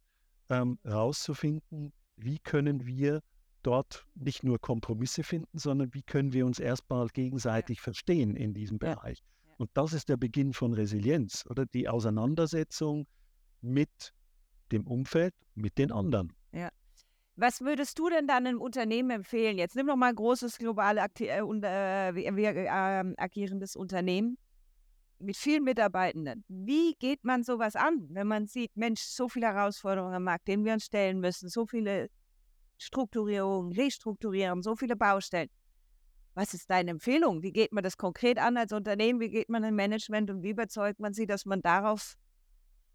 [0.48, 3.20] ähm, herauszufinden, wie können wir
[3.62, 7.82] dort nicht nur Kompromisse finden, sondern wie können wir uns erstmal gegenseitig ja.
[7.82, 8.78] verstehen in diesem.
[8.78, 9.18] Bereich.
[9.18, 9.24] Ja.
[9.60, 13.06] Und das ist der Beginn von Resilienz oder die Auseinandersetzung
[13.60, 14.14] mit
[14.72, 16.32] dem Umfeld, mit den anderen.
[16.52, 16.70] Ja.
[17.36, 19.58] Was würdest du denn dann einem Unternehmen empfehlen?
[19.58, 24.38] Jetzt nimm doch mal ein großes, global äh, äh, äh, agierendes Unternehmen
[25.18, 26.42] mit vielen Mitarbeitenden.
[26.48, 30.64] Wie geht man sowas an, wenn man sieht, Mensch, so viele Herausforderungen am Markt, denen
[30.64, 32.08] wir uns stellen müssen, so viele
[32.78, 35.50] Strukturierung, Restrukturierung, so viele Baustellen.
[36.34, 37.42] Was ist deine Empfehlung?
[37.42, 39.20] Wie geht man das konkret an als Unternehmen?
[39.20, 42.14] Wie geht man im Management und wie überzeugt man sie, dass man darauf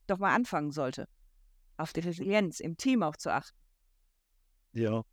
[0.07, 1.07] doch mal anfangen sollte,
[1.77, 3.57] auf die Resilienz im Team auch zu achten?
[4.73, 5.03] Ja,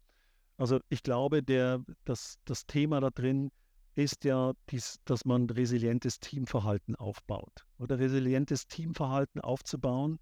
[0.56, 3.50] also ich glaube, der, das, das Thema da drin
[3.94, 7.66] ist ja, dies, dass man resilientes Teamverhalten aufbaut.
[7.78, 10.18] Oder resilientes Teamverhalten aufzubauen,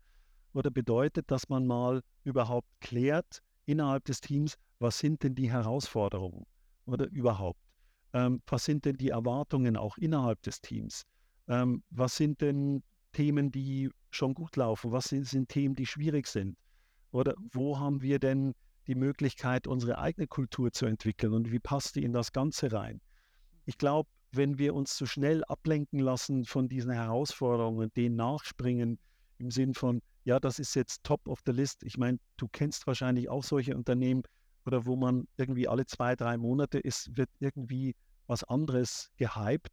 [0.52, 6.44] oder bedeutet, dass man mal überhaupt klärt innerhalb des Teams, was sind denn die Herausforderungen
[6.86, 7.60] oder überhaupt?
[8.12, 11.04] Ähm, was sind denn die Erwartungen auch innerhalb des Teams?
[11.48, 14.92] Ähm, was sind denn Themen, die schon gut laufen?
[14.92, 16.56] Was sind, sind Themen, die schwierig sind?
[17.12, 18.54] Oder wo haben wir denn
[18.86, 23.00] die Möglichkeit, unsere eigene Kultur zu entwickeln und wie passt die in das Ganze rein?
[23.66, 28.98] Ich glaube, wenn wir uns zu schnell ablenken lassen von diesen Herausforderungen, denen nachspringen,
[29.38, 31.82] im Sinn von, ja, das ist jetzt top of the list.
[31.82, 34.22] Ich meine, du kennst wahrscheinlich auch solche Unternehmen,
[34.66, 37.94] oder wo man irgendwie alle zwei, drei Monate ist, wird irgendwie
[38.26, 39.72] was anderes gehypt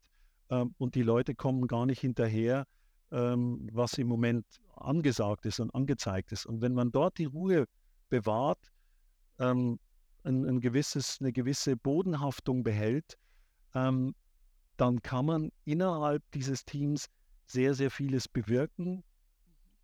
[0.50, 2.66] ähm, und die Leute kommen gar nicht hinterher,
[3.12, 4.46] ähm, was im Moment
[4.76, 6.46] angesagt ist und angezeigt ist.
[6.46, 7.66] Und wenn man dort die Ruhe
[8.10, 8.72] bewahrt,
[9.40, 9.80] ähm,
[10.24, 13.18] ein, ein, gewisses, eine gewisse Bodenhaftung behält,
[13.74, 14.14] ähm,
[14.78, 17.08] dann kann man innerhalb dieses Teams
[17.46, 19.04] sehr, sehr vieles bewirken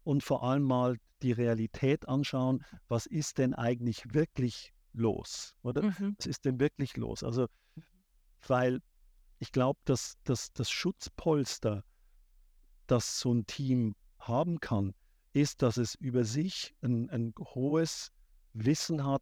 [0.04, 5.56] und vor allem mal die Realität anschauen, was ist denn eigentlich wirklich los?
[5.63, 6.15] Oder mhm.
[6.17, 7.23] was ist denn wirklich los?
[7.23, 7.47] Also,
[8.47, 8.79] weil
[9.39, 11.84] ich glaube, dass, dass das Schutzpolster,
[12.88, 14.93] das so ein Team haben kann,
[15.34, 18.12] ist, dass es über sich ein, ein hohes
[18.53, 19.21] Wissen hat,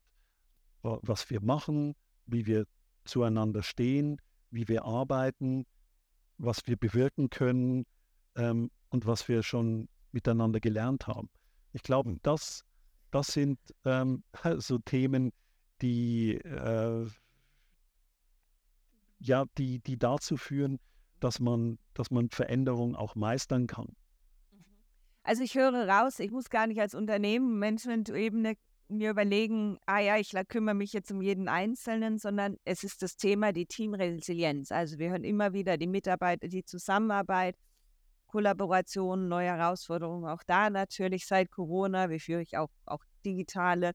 [0.84, 2.66] was wir machen, wie wir
[3.06, 5.66] zueinander stehen, wie wir arbeiten,
[6.38, 7.86] was wir bewirken können
[8.36, 11.30] ähm, und was wir schon miteinander gelernt haben.
[11.74, 12.66] Ich glaube, das,
[13.12, 14.24] das sind ähm,
[14.58, 15.32] so Themen,
[15.82, 17.08] die, äh,
[19.20, 20.80] ja, die, die dazu führen,
[21.20, 23.96] dass man, dass man Veränderungen auch meistern kann.
[24.52, 24.66] Mhm.
[25.24, 28.56] Also ich höre raus, ich muss gar nicht als Unternehmen, Management-Ebene
[28.92, 33.16] mir überlegen, ah ja, ich kümmere mich jetzt um jeden Einzelnen, sondern es ist das
[33.16, 34.72] Thema die Teamresilienz.
[34.72, 37.56] Also wir hören immer wieder die Mitarbeiter, die Zusammenarbeit,
[38.28, 43.94] Kollaboration, neue Herausforderungen, auch da natürlich seit Corona, wie führe ich auch, auch digitale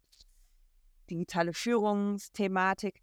[1.10, 3.02] digitale Führungsthematik.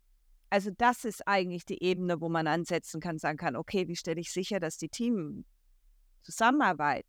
[0.49, 4.21] Also das ist eigentlich die Ebene, wo man ansetzen kann, sagen kann, okay, wie stelle
[4.21, 7.05] ich sicher, dass die Teamzusammenarbeit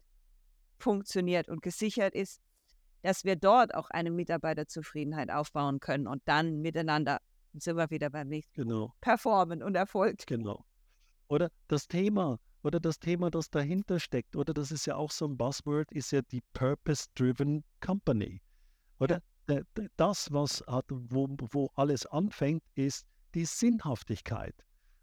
[0.78, 2.40] funktioniert und gesichert ist,
[3.02, 7.18] dass wir dort auch eine Mitarbeiterzufriedenheit aufbauen können und dann miteinander
[7.52, 8.94] sind wir wieder beim nächsten genau.
[9.00, 10.26] Performen und Erfolg.
[10.26, 10.64] Genau.
[11.28, 15.26] Oder das Thema, oder das Thema, das dahinter steckt, oder das ist ja auch so
[15.26, 18.40] ein Buzzword, ist ja die Purpose-Driven Company.
[18.98, 19.20] Oder
[19.96, 24.54] das, was hat, wo, wo alles anfängt, ist die Sinnhaftigkeit.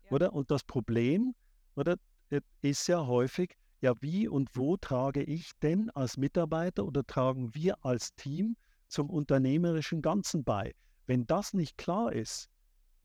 [0.05, 0.11] Ja.
[0.11, 0.33] Oder?
[0.33, 1.35] Und das Problem
[1.75, 1.95] oder,
[2.29, 7.53] äh, ist ja häufig, ja, wie und wo trage ich denn als Mitarbeiter oder tragen
[7.55, 8.55] wir als Team
[8.87, 10.73] zum unternehmerischen Ganzen bei?
[11.07, 12.47] Wenn das nicht klar ist,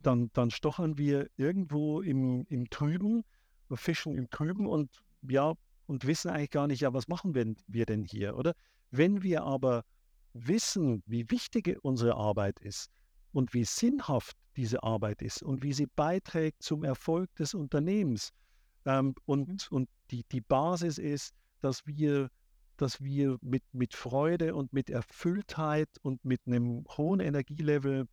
[0.00, 3.24] dann, dann stochern wir irgendwo im, im Trüben,
[3.72, 5.54] fischen im Trüben und ja,
[5.86, 8.52] und wissen eigentlich gar nicht, ja, was machen wir, wir denn hier, oder?
[8.90, 9.82] Wenn wir aber
[10.38, 12.90] wissen, wie wichtig unsere Arbeit ist
[13.32, 18.32] und wie sinnhaft diese Arbeit ist und wie sie beiträgt zum Erfolg des Unternehmens.
[18.84, 19.58] Ähm, und mhm.
[19.70, 22.30] und die, die Basis ist, dass wir,
[22.76, 28.06] dass wir mit, mit Freude und mit Erfülltheit und mit einem hohen Energielevel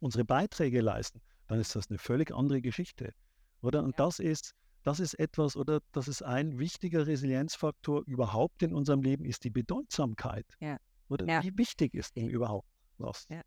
[0.00, 3.12] unsere Beiträge leisten, dann ist das eine völlig andere Geschichte.
[3.62, 3.82] Oder?
[3.82, 4.04] Und ja.
[4.04, 9.24] das ist, das ist etwas, oder das ist ein wichtiger Resilienzfaktor überhaupt in unserem Leben,
[9.24, 10.46] ist die Bedeutsamkeit.
[10.60, 10.76] Ja.
[11.08, 11.42] Oder ja.
[11.42, 13.26] wie wichtig ist denn überhaupt was?
[13.28, 13.42] Ja.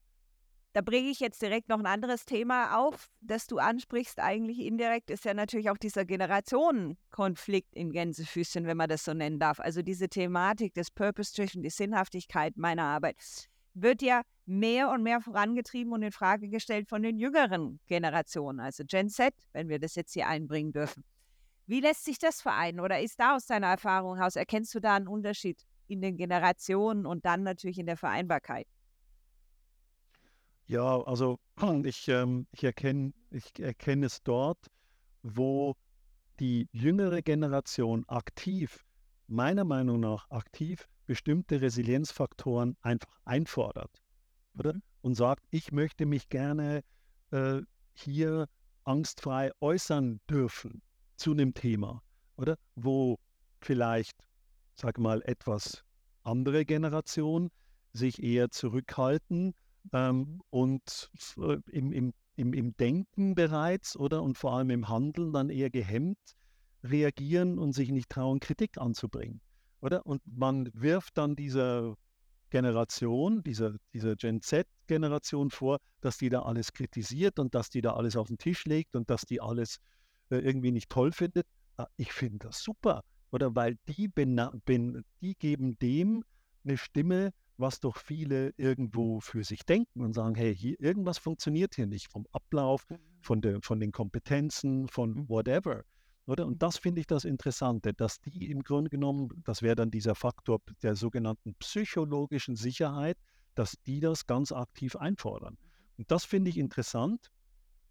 [0.74, 5.10] Da bringe ich jetzt direkt noch ein anderes Thema auf, das du ansprichst, eigentlich indirekt,
[5.10, 9.60] ist ja natürlich auch dieser Generationenkonflikt in Gänsefüßchen, wenn man das so nennen darf.
[9.60, 15.94] Also diese Thematik des Purpose-Driven, die Sinnhaftigkeit meiner Arbeit, wird ja mehr und mehr vorangetrieben
[15.94, 20.14] und in Frage gestellt von den jüngeren Generationen, also Gen Z, wenn wir das jetzt
[20.14, 21.04] hier einbringen dürfen.
[21.66, 24.96] Wie lässt sich das vereinen oder ist da aus deiner Erfahrung heraus, erkennst du da
[24.96, 25.66] einen Unterschied?
[25.88, 28.68] In den Generationen und dann natürlich in der Vereinbarkeit?
[30.68, 31.40] Ja, also
[31.86, 34.68] ich, ähm, ich erkenne ich erkenn es dort,
[35.24, 35.76] wo
[36.40, 38.86] die jüngere Generation aktiv,
[39.28, 44.02] meiner Meinung nach aktiv, bestimmte Resilienzfaktoren einfach einfordert.
[44.58, 44.74] Oder?
[44.74, 44.82] Mhm.
[45.02, 46.84] Und sagt, ich möchte mich gerne
[47.32, 47.62] äh,
[47.94, 48.48] hier
[48.84, 50.82] angstfrei äußern dürfen
[51.16, 52.04] zu einem Thema.
[52.36, 52.58] Oder?
[52.76, 53.18] Wo
[53.62, 54.18] vielleicht
[54.80, 55.84] sag mal, etwas
[56.24, 57.50] andere Generation
[57.94, 59.54] sich eher zurückhalten
[59.94, 65.34] ähm, und äh, im, im, im, im Denken bereits oder und vor allem im Handeln
[65.34, 66.20] dann eher gehemmt
[66.84, 69.42] reagieren und sich nicht trauen, Kritik anzubringen.
[69.82, 70.06] Oder?
[70.06, 71.96] Und man wirft dann dieser
[72.50, 77.94] Generation, dieser, dieser Gen Z-Generation vor, dass die da alles kritisiert und dass die da
[77.94, 79.80] alles auf den Tisch legt und dass die alles
[80.30, 81.48] äh, irgendwie nicht toll findet.
[81.78, 83.56] Ah, ich finde das super, oder?
[83.56, 84.40] Weil die, bin,
[85.22, 86.24] die geben dem
[86.64, 91.76] eine Stimme, was doch viele irgendwo für sich denken und sagen, hey, hier, irgendwas funktioniert
[91.76, 92.98] hier nicht vom Ablauf, mhm.
[93.22, 95.30] von, der, von den Kompetenzen, von mhm.
[95.30, 95.84] whatever.
[96.28, 96.46] Oder?
[96.46, 100.14] Und das finde ich das Interessante, dass die im Grunde genommen, das wäre dann dieser
[100.14, 103.18] Faktor der sogenannten psychologischen Sicherheit,
[103.56, 105.54] dass die das ganz aktiv einfordern.
[105.54, 105.68] Mhm.
[106.00, 107.32] Und das finde ich interessant,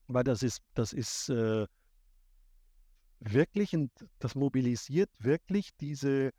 [0.07, 1.66] weil das ist, das ist äh,
[3.21, 6.31] wirklich, ein, das mobilisiert wirklich diese,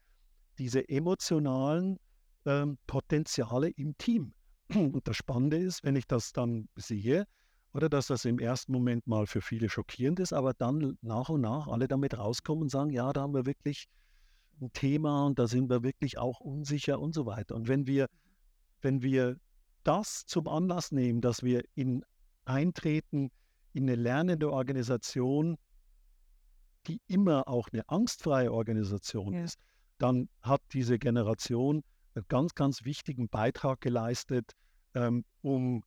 [0.58, 2.00] diese emotionalen
[2.46, 4.34] ähm, Potenziale im Team.
[4.74, 7.26] Und das Spannende ist, wenn ich das dann sehe,
[7.74, 11.42] oder dass das im ersten Moment mal für viele schockierend ist, aber dann nach und
[11.42, 13.88] nach alle damit rauskommen und sagen, ja, da haben wir wirklich
[14.62, 17.56] ein Thema und da sind wir wirklich auch unsicher und so weiter.
[17.56, 18.08] Und wenn wir,
[18.82, 19.38] wenn wir
[19.84, 22.04] das zum Anlass nehmen, dass wir in
[22.46, 23.30] eintreten
[23.74, 25.58] in eine lernende Organisation,
[26.88, 29.44] die immer auch eine angstfreie Organisation ja.
[29.44, 29.60] ist,
[29.98, 31.84] dann hat diese Generation
[32.16, 34.52] einen ganz, ganz wichtigen Beitrag geleistet,
[34.94, 35.84] ähm, um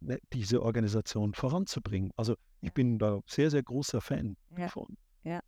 [0.00, 2.12] Ne, diese Organisation voranzubringen.
[2.16, 2.72] Also ich ja.
[2.72, 4.66] bin da sehr, sehr großer Fan ja.
[4.66, 4.96] davon.
[5.24, 5.40] Ja.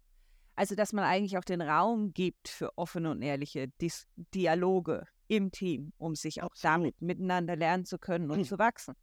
[0.57, 5.53] Also, dass man eigentlich auch den Raum gibt für offene und ehrliche Dis Dialoge im
[5.53, 6.75] Team, um sich auch Absolut.
[6.75, 8.95] damit miteinander lernen zu können und zu wachsen.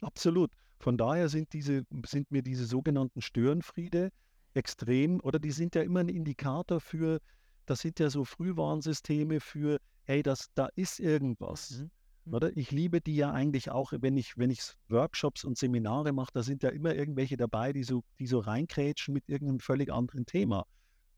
[0.00, 0.50] Absolut.
[0.80, 4.10] Von daher sind, diese, sind mir diese sogenannten Störenfriede
[4.54, 7.20] extrem, oder die sind ja immer ein Indikator für,
[7.66, 11.84] das sind ja so Frühwarnsysteme für, hey, das, da ist irgendwas.
[12.26, 12.32] Mhm.
[12.32, 12.56] Oder?
[12.56, 16.42] Ich liebe die ja eigentlich auch, wenn ich, wenn ich Workshops und Seminare mache, da
[16.42, 20.64] sind ja immer irgendwelche dabei, die so, die so reinkrätschen mit irgendeinem völlig anderen Thema.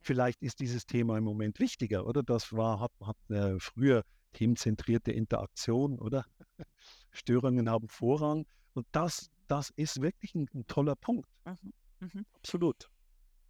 [0.01, 2.22] Vielleicht ist dieses Thema im Moment wichtiger, oder?
[2.22, 6.27] Das war, hat, hat äh, früher themenzentrierte Interaktion, oder?
[7.12, 8.46] Störungen haben Vorrang.
[8.75, 11.29] Und das, das ist wirklich ein, ein toller Punkt.
[11.44, 11.72] Mhm.
[12.01, 12.27] Mhm.
[12.35, 12.88] Absolut.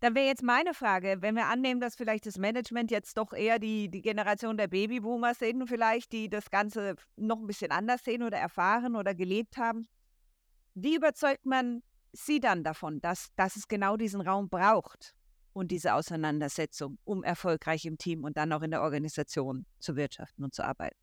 [0.01, 3.59] Dann wäre jetzt meine Frage, wenn wir annehmen, dass vielleicht das Management jetzt doch eher
[3.59, 8.23] die, die Generation der Babyboomer sind, vielleicht, die das Ganze noch ein bisschen anders sehen
[8.23, 9.87] oder erfahren oder gelebt haben.
[10.75, 11.83] Wie überzeugt man
[12.13, 15.15] sie dann davon, dass, dass es genau diesen Raum braucht
[15.55, 20.45] und diese Auseinandersetzung, um erfolgreich im Team und dann auch in der Organisation zu wirtschaften
[20.45, 20.99] und zu arbeiten?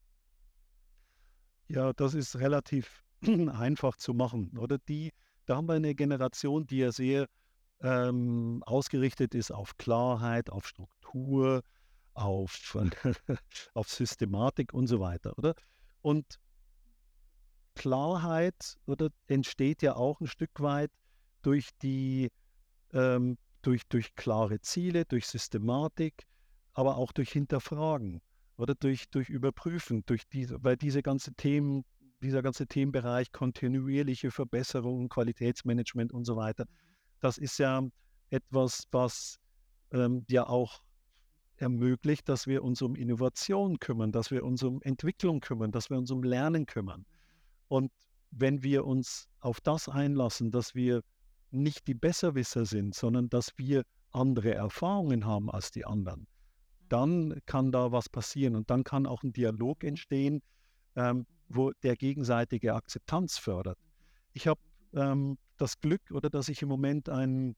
[1.68, 4.78] Ja, das ist relativ einfach zu machen, oder?
[4.78, 5.12] Die,
[5.48, 7.28] da haben wir eine Generation, die ja sehr
[7.84, 11.62] ähm, ausgerichtet ist auf Klarheit, auf Struktur,
[12.14, 12.76] auf,
[13.74, 15.54] auf Systematik und so weiter, oder?
[16.02, 16.40] Und
[17.76, 20.92] Klarheit oder, entsteht ja auch ein Stück weit
[21.42, 22.32] durch die
[22.94, 26.26] ähm, durch, durch klare Ziele, durch Systematik,
[26.74, 28.22] aber auch durch Hinterfragen
[28.58, 31.84] oder durch, durch Überprüfen, durch diese, weil diese ganze Themen,
[32.22, 36.93] dieser ganze Themenbereich kontinuierliche Verbesserung, Qualitätsmanagement und so weiter, mhm
[37.24, 37.82] das ist ja
[38.30, 39.40] etwas, was
[39.92, 40.84] ähm, ja auch
[41.56, 45.98] ermöglicht, dass wir uns um Innovation kümmern, dass wir uns um Entwicklung kümmern, dass wir
[45.98, 47.06] uns um Lernen kümmern.
[47.70, 47.92] Und
[48.32, 51.02] wenn wir uns auf das einlassen, dass wir
[51.52, 56.28] nicht die Besserwisser sind, sondern dass wir andere Erfahrungen haben als die anderen,
[56.90, 60.42] dann kann da was passieren und dann kann auch ein Dialog entstehen,
[60.96, 63.78] ähm, wo der gegenseitige Akzeptanz fördert.
[64.34, 64.60] Ich habe
[64.94, 67.56] ähm, das Glück oder dass ich im Moment einen,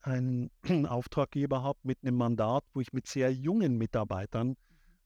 [0.00, 0.50] einen
[0.86, 4.56] Auftraggeber habe mit einem Mandat, wo ich mit sehr jungen Mitarbeitern mhm.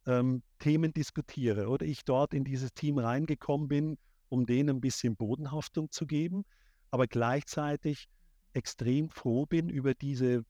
[0.07, 5.17] ähm, Themen diskutiere oder ich dort in dieses Team reingekommen bin, um denen ein bisschen
[5.17, 6.45] Bodenhaftung zu geben,
[6.91, 8.09] aber gleichzeitig
[8.53, 10.45] extrem froh bin über diese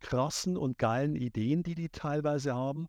[0.00, 2.86] krassen und geilen Ideen, die die teilweise haben,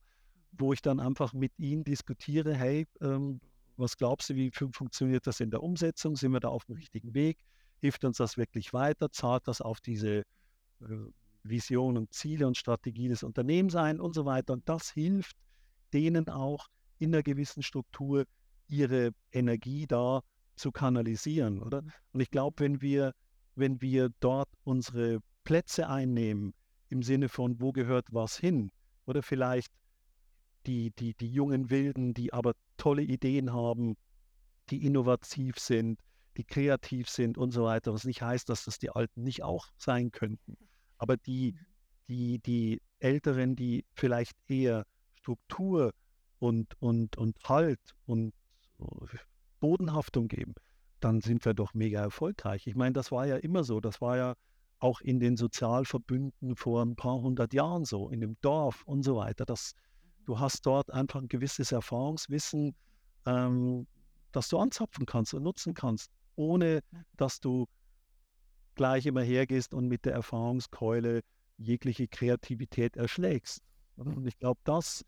[0.51, 3.39] wo ich dann einfach mit ihnen diskutiere, hey, ähm,
[3.77, 6.15] was glaubst du, wie funktioniert das in der Umsetzung?
[6.15, 7.37] Sind wir da auf dem richtigen Weg?
[7.79, 9.11] Hilft uns das wirklich weiter?
[9.11, 10.23] Zahlt das auf diese
[10.81, 10.85] äh,
[11.43, 14.53] Vision und Ziele und Strategie des Unternehmens ein und so weiter?
[14.53, 15.37] Und das hilft
[15.93, 16.67] denen auch
[16.99, 18.25] in einer gewissen Struktur
[18.67, 20.21] ihre Energie da
[20.55, 21.83] zu kanalisieren, oder?
[21.83, 21.91] Mhm.
[22.13, 23.13] Und ich glaube, wenn wir,
[23.55, 26.53] wenn wir dort unsere Plätze einnehmen,
[26.89, 28.71] im Sinne von, wo gehört was hin,
[29.05, 29.71] oder vielleicht
[30.67, 33.95] die, die, die jungen Wilden, die aber tolle Ideen haben,
[34.69, 35.99] die innovativ sind,
[36.35, 39.67] die kreativ sind und so weiter, was nicht heißt, dass das die Alten nicht auch
[39.77, 40.57] sein könnten.
[40.97, 41.55] Aber die,
[42.07, 45.93] die, die Älteren, die vielleicht eher Struktur
[46.39, 48.33] und, und, und Halt und
[49.59, 50.53] Bodenhaftung geben,
[50.99, 52.67] dann sind wir doch mega erfolgreich.
[52.67, 53.79] Ich meine, das war ja immer so.
[53.79, 54.35] Das war ja
[54.79, 59.15] auch in den Sozialverbünden vor ein paar hundert Jahren so, in dem Dorf und so
[59.15, 59.45] weiter.
[59.45, 59.73] Das,
[60.27, 62.75] du hast dort einfach ein gewisses Erfahrungswissen,
[63.25, 63.87] ähm,
[64.31, 66.81] das du anzapfen kannst und nutzen kannst, ohne
[67.15, 67.65] dass du
[68.75, 71.21] gleich immer hergehst und mit der Erfahrungskeule
[71.57, 73.63] jegliche Kreativität erschlägst.
[73.95, 75.03] Und ich glaube, das,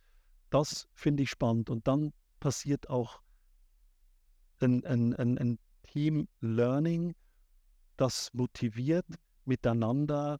[0.49, 1.69] das finde ich spannend.
[1.69, 3.21] Und dann passiert auch
[4.61, 7.13] ein, ein, ein, ein Team Learning,
[7.97, 9.05] das motiviert,
[9.45, 10.39] miteinander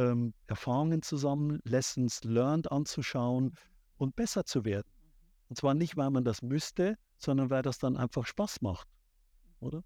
[0.00, 3.54] ähm, Erfahrungen zusammen, Lessons learned anzuschauen
[3.98, 4.88] und besser zu werden.
[5.48, 8.88] Und zwar nicht, weil man das müsste, sondern weil das dann einfach Spaß macht,
[9.60, 9.82] oder?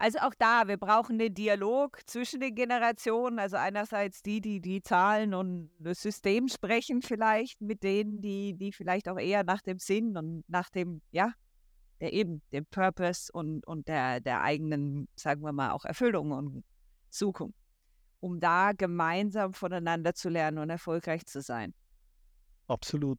[0.00, 3.40] Also auch da, wir brauchen den Dialog zwischen den Generationen.
[3.40, 8.70] Also einerseits die, die die Zahlen und das System sprechen vielleicht, mit denen, die, die
[8.70, 11.32] vielleicht auch eher nach dem Sinn und nach dem, ja,
[12.00, 16.62] der eben, dem Purpose und, und der, der eigenen, sagen wir mal, auch Erfüllung und
[17.10, 17.52] suchen,
[18.20, 21.74] um da gemeinsam voneinander zu lernen und erfolgreich zu sein.
[22.66, 23.18] Absolut,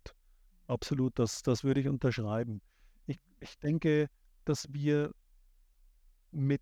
[0.68, 2.62] absolut, das, das würde ich unterschreiben.
[3.08, 4.08] Ich, ich denke,
[4.46, 5.12] dass wir
[6.32, 6.62] mit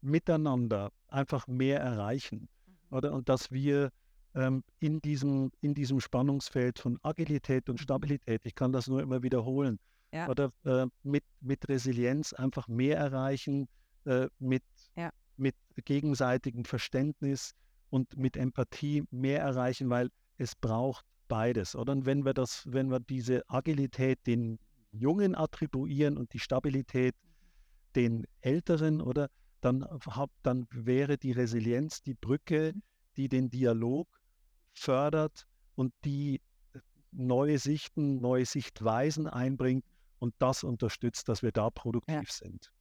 [0.00, 2.48] miteinander einfach mehr erreichen.
[2.66, 2.96] Mhm.
[2.96, 3.12] Oder?
[3.12, 3.90] Und dass wir
[4.34, 7.82] ähm, in, diesem, in diesem Spannungsfeld von Agilität und mhm.
[7.82, 9.78] Stabilität, ich kann das nur immer wiederholen,
[10.12, 10.28] ja.
[10.28, 13.68] oder äh, mit, mit Resilienz einfach mehr erreichen,
[14.04, 14.62] äh, mit,
[14.96, 15.10] ja.
[15.76, 17.54] Mit gegenseitigem Verständnis
[17.90, 21.76] und mit Empathie mehr erreichen, weil es braucht beides.
[21.76, 21.92] Oder?
[21.92, 24.58] Und wenn wir das, wenn wir diese Agilität den
[24.90, 27.14] Jungen attribuieren und die Stabilität
[27.94, 29.28] den Älteren, oder
[29.60, 32.82] dann, hab, dann wäre die Resilienz die Brücke, mhm.
[33.16, 34.08] die den Dialog
[34.74, 36.40] fördert und die
[36.72, 36.78] äh,
[37.12, 39.84] neue Sichten, neue Sichtweisen einbringt
[40.18, 42.22] und das unterstützt, dass wir da produktiv ja.
[42.26, 42.72] sind.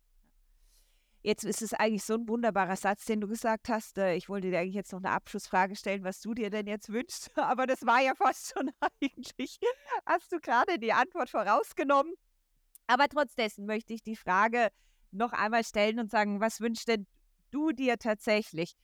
[1.25, 3.97] Jetzt ist es eigentlich so ein wunderbarer Satz, den du gesagt hast.
[3.97, 6.89] Äh, ich wollte dir eigentlich jetzt noch eine Abschlussfrage stellen, was du dir denn jetzt
[6.89, 7.31] wünschst.
[7.35, 8.69] Aber das war ja fast schon
[9.01, 9.57] eigentlich,
[10.05, 12.13] hast du gerade die Antwort vorausgenommen.
[12.85, 14.67] Aber trotzdem möchte ich die Frage
[15.09, 17.07] noch einmal stellen und sagen, was wünschst denn
[17.49, 18.75] du dir tatsächlich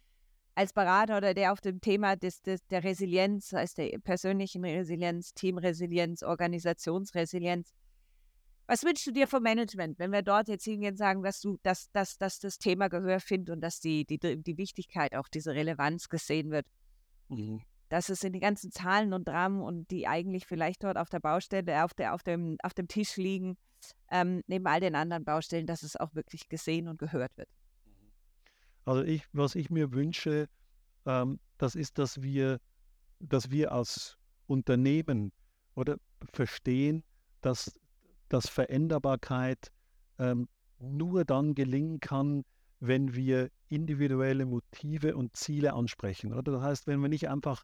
[0.55, 5.35] als Berater oder der auf dem Thema des, des, der Resilienz, heißt der persönlichen Resilienz,
[5.35, 7.71] Teamresilienz, Organisationsresilienz,
[8.71, 11.57] was wünschst du dir vom Management, wenn wir dort jetzt hingehen und sagen, dass du,
[11.61, 15.53] dass, dass, dass das Thema Gehör findet und dass die, die, die Wichtigkeit, auch diese
[15.53, 16.65] Relevanz gesehen wird?
[17.27, 17.61] Mhm.
[17.89, 21.19] Dass es in den ganzen Zahlen und Dramen und die eigentlich vielleicht dort auf der
[21.19, 23.57] Baustelle, auf, der, auf, dem, auf dem Tisch liegen,
[24.09, 27.49] ähm, neben all den anderen Baustellen, dass es auch wirklich gesehen und gehört wird.
[28.85, 30.47] Also ich, was ich mir wünsche,
[31.05, 32.61] ähm, das ist, dass wir,
[33.19, 34.17] dass wir als
[34.47, 35.33] Unternehmen
[35.75, 35.97] oder
[36.31, 37.03] verstehen,
[37.41, 37.73] dass
[38.33, 39.71] dass Veränderbarkeit
[40.19, 40.47] ähm,
[40.79, 42.43] nur dann gelingen kann,
[42.79, 46.33] wenn wir individuelle Motive und Ziele ansprechen.
[46.33, 46.51] Oder?
[46.51, 47.63] Das heißt, wenn wir nicht einfach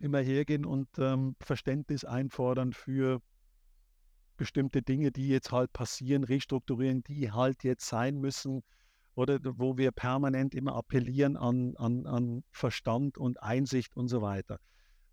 [0.00, 3.20] immer hergehen und ähm, Verständnis einfordern für
[4.36, 8.62] bestimmte Dinge, die jetzt halt passieren, restrukturieren, die halt jetzt sein müssen,
[9.14, 14.58] oder wo wir permanent immer appellieren an, an, an Verstand und Einsicht und so weiter.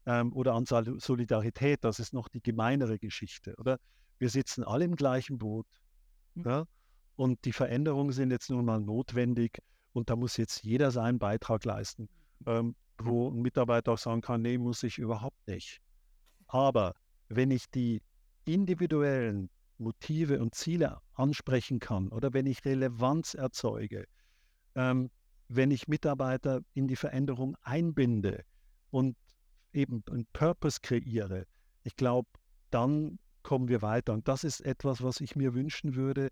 [0.05, 3.55] Ähm, oder an Solidarität, das ist noch die gemeinere Geschichte.
[3.57, 3.79] Oder
[4.17, 5.67] wir sitzen alle im gleichen Boot.
[6.35, 6.43] Mhm.
[6.45, 6.65] Ja?
[7.15, 9.59] Und die Veränderungen sind jetzt nun mal notwendig
[9.91, 12.09] und da muss jetzt jeder seinen Beitrag leisten.
[12.45, 15.79] Ähm, wo ein Mitarbeiter auch sagen kann, nee, muss ich überhaupt nicht.
[16.47, 16.93] Aber
[17.27, 18.01] wenn ich die
[18.45, 24.05] individuellen Motive und Ziele ansprechen kann oder wenn ich Relevanz erzeuge,
[24.75, 25.09] ähm,
[25.47, 28.43] wenn ich Mitarbeiter in die Veränderung einbinde
[28.91, 29.15] und
[29.74, 31.45] eben einen Purpose kreiere,
[31.84, 32.30] ich glaube,
[32.72, 34.13] dann kommen wir weiter.
[34.13, 36.30] Und das ist etwas, was ich mir wünschen würde, mhm.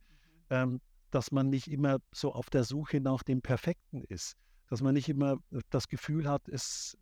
[0.50, 0.82] ähm,
[1.12, 4.36] dass man nicht immer so auf der Suche nach dem Perfekten ist,
[4.70, 6.98] dass man nicht immer äh, das Gefühl hat, es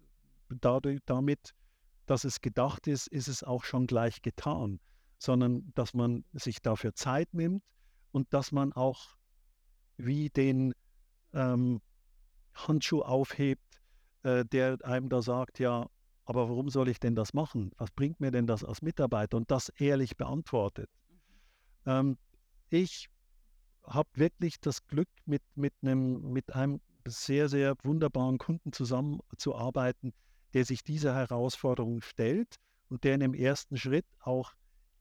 [0.49, 1.53] dadurch, damit,
[2.05, 4.79] dass es gedacht ist, ist es auch schon gleich getan,
[5.17, 7.63] sondern dass man sich dafür Zeit nimmt
[8.11, 9.17] und dass man auch
[9.97, 10.73] wie den
[11.33, 11.81] ähm,
[12.53, 13.81] Handschuh aufhebt,
[14.23, 15.89] äh, der einem da sagt, ja,
[16.25, 17.71] aber warum soll ich denn das machen?
[17.77, 19.37] Was bringt mir denn das als Mitarbeiter?
[19.37, 20.89] Und das ehrlich beantwortet.
[21.09, 21.91] Mhm.
[21.91, 22.17] Ähm,
[22.69, 23.09] ich
[23.83, 30.13] habe wirklich das Glück, mit, mit, einem, mit einem sehr, sehr wunderbaren Kunden zusammenzuarbeiten,
[30.53, 32.55] der sich dieser Herausforderung stellt
[32.89, 34.53] und der in dem ersten Schritt auch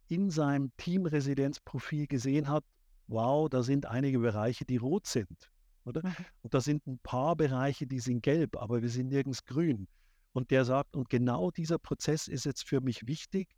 [0.09, 2.65] in seinem Teamresidenzprofil gesehen hat,
[3.07, 5.51] wow, da sind einige Bereiche, die rot sind.
[5.85, 6.07] Oder?
[6.07, 6.15] Mhm.
[6.43, 9.89] Und da sind ein paar Bereiche, die sind gelb, aber wir sind nirgends grün.
[10.35, 13.49] Und der sagt, und genau dieser Prozess ist jetzt für mich wichtig,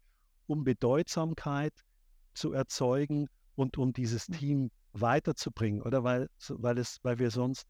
[0.46, 1.72] um Bedeutsamkeit
[2.34, 4.34] zu erzeugen und um dieses Mhm.
[4.34, 6.04] Team weiterzubringen, oder?
[6.04, 7.66] Weil, weil, es, weil wir sonst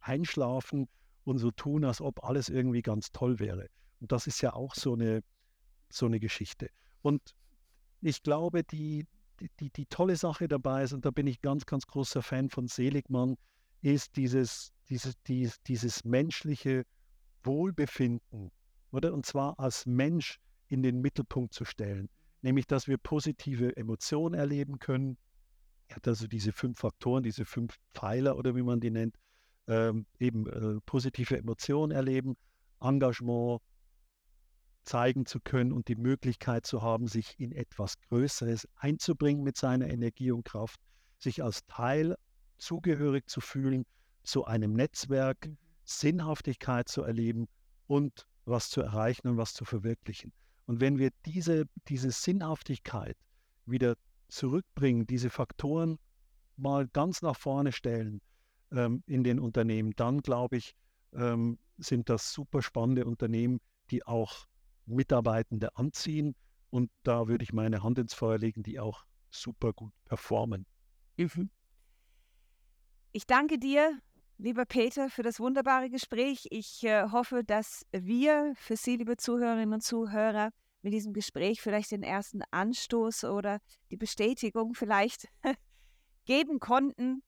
[0.00, 0.88] einschlafen
[1.24, 3.68] und so tun, als ob alles irgendwie ganz toll wäre.
[4.00, 5.22] Und das ist ja auch so eine,
[5.88, 6.68] so eine Geschichte.
[7.02, 7.34] Und
[8.00, 9.06] ich glaube, die,
[9.38, 12.50] die, die, die tolle Sache dabei ist, und da bin ich ganz, ganz großer Fan
[12.50, 13.36] von Seligmann,
[13.82, 16.84] ist dieses, dieses, dieses, dieses menschliche
[17.42, 18.50] Wohlbefinden,
[18.90, 19.12] oder?
[19.12, 22.08] Und zwar als Mensch in den Mittelpunkt zu stellen.
[22.42, 25.18] Nämlich, dass wir positive Emotionen erleben können.
[25.88, 29.16] Er hat also diese fünf Faktoren, diese fünf Pfeiler oder wie man die nennt,
[29.66, 32.36] ähm, eben äh, positive Emotionen erleben,
[32.80, 33.60] Engagement
[34.84, 39.88] zeigen zu können und die Möglichkeit zu haben, sich in etwas Größeres einzubringen mit seiner
[39.88, 40.80] Energie und Kraft,
[41.18, 42.16] sich als Teil
[42.56, 43.84] zugehörig zu fühlen
[44.22, 45.67] zu einem Netzwerk, Mhm.
[45.88, 47.48] Sinnhaftigkeit zu erleben
[47.86, 50.32] und was zu erreichen und was zu verwirklichen.
[50.66, 53.16] Und wenn wir diese, diese Sinnhaftigkeit
[53.64, 53.96] wieder
[54.28, 55.98] zurückbringen, diese Faktoren
[56.56, 58.20] mal ganz nach vorne stellen
[58.70, 60.74] ähm, in den Unternehmen, dann glaube ich,
[61.14, 63.60] ähm, sind das super spannende Unternehmen,
[63.90, 64.46] die auch
[64.84, 66.34] Mitarbeitende anziehen.
[66.70, 70.66] Und da würde ich meine Hand ins Feuer legen, die auch super gut performen.
[71.16, 71.50] Mhm.
[73.12, 73.98] Ich danke dir,
[74.38, 76.46] lieber Peter, für das wunderbare Gespräch.
[76.50, 80.50] Ich äh, hoffe, dass wir für Sie, liebe Zuhörerinnen und Zuhörer,
[80.82, 83.58] mit diesem Gespräch vielleicht den ersten Anstoß oder
[83.90, 85.28] die Bestätigung vielleicht
[86.24, 87.22] geben konnten,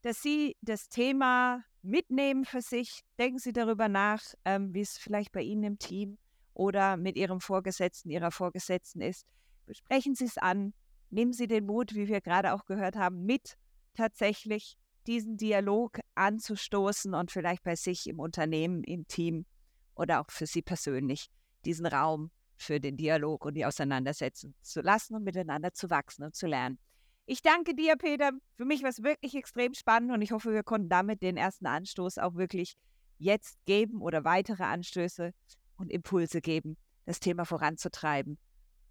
[0.00, 3.02] dass Sie das Thema mitnehmen für sich.
[3.18, 6.16] Denken Sie darüber nach, ähm, wie es vielleicht bei Ihnen im Team
[6.54, 9.26] oder mit Ihrem Vorgesetzten, Ihrer Vorgesetzten ist.
[9.66, 10.72] Besprechen Sie es an.
[11.10, 13.58] Nehmen Sie den Mut, wie wir gerade auch gehört haben, mit
[13.94, 19.46] tatsächlich diesen Dialog anzustoßen und vielleicht bei sich im Unternehmen, im Team
[19.94, 21.30] oder auch für Sie persönlich
[21.64, 26.34] diesen Raum für den Dialog und die Auseinandersetzung zu lassen und miteinander zu wachsen und
[26.34, 26.78] zu lernen.
[27.26, 28.32] Ich danke dir, Peter.
[28.56, 31.66] Für mich war es wirklich extrem spannend und ich hoffe, wir konnten damit den ersten
[31.66, 32.74] Anstoß auch wirklich
[33.18, 35.32] jetzt geben oder weitere Anstöße
[35.76, 36.76] und Impulse geben,
[37.06, 38.38] das Thema voranzutreiben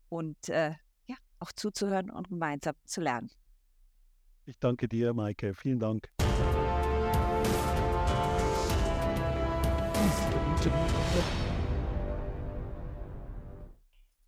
[0.07, 0.71] und äh,
[1.07, 3.29] ja, auch zuzuhören und gemeinsam zu lernen.
[4.49, 5.53] Ich danke dir, Maike.
[5.53, 6.09] Vielen Dank.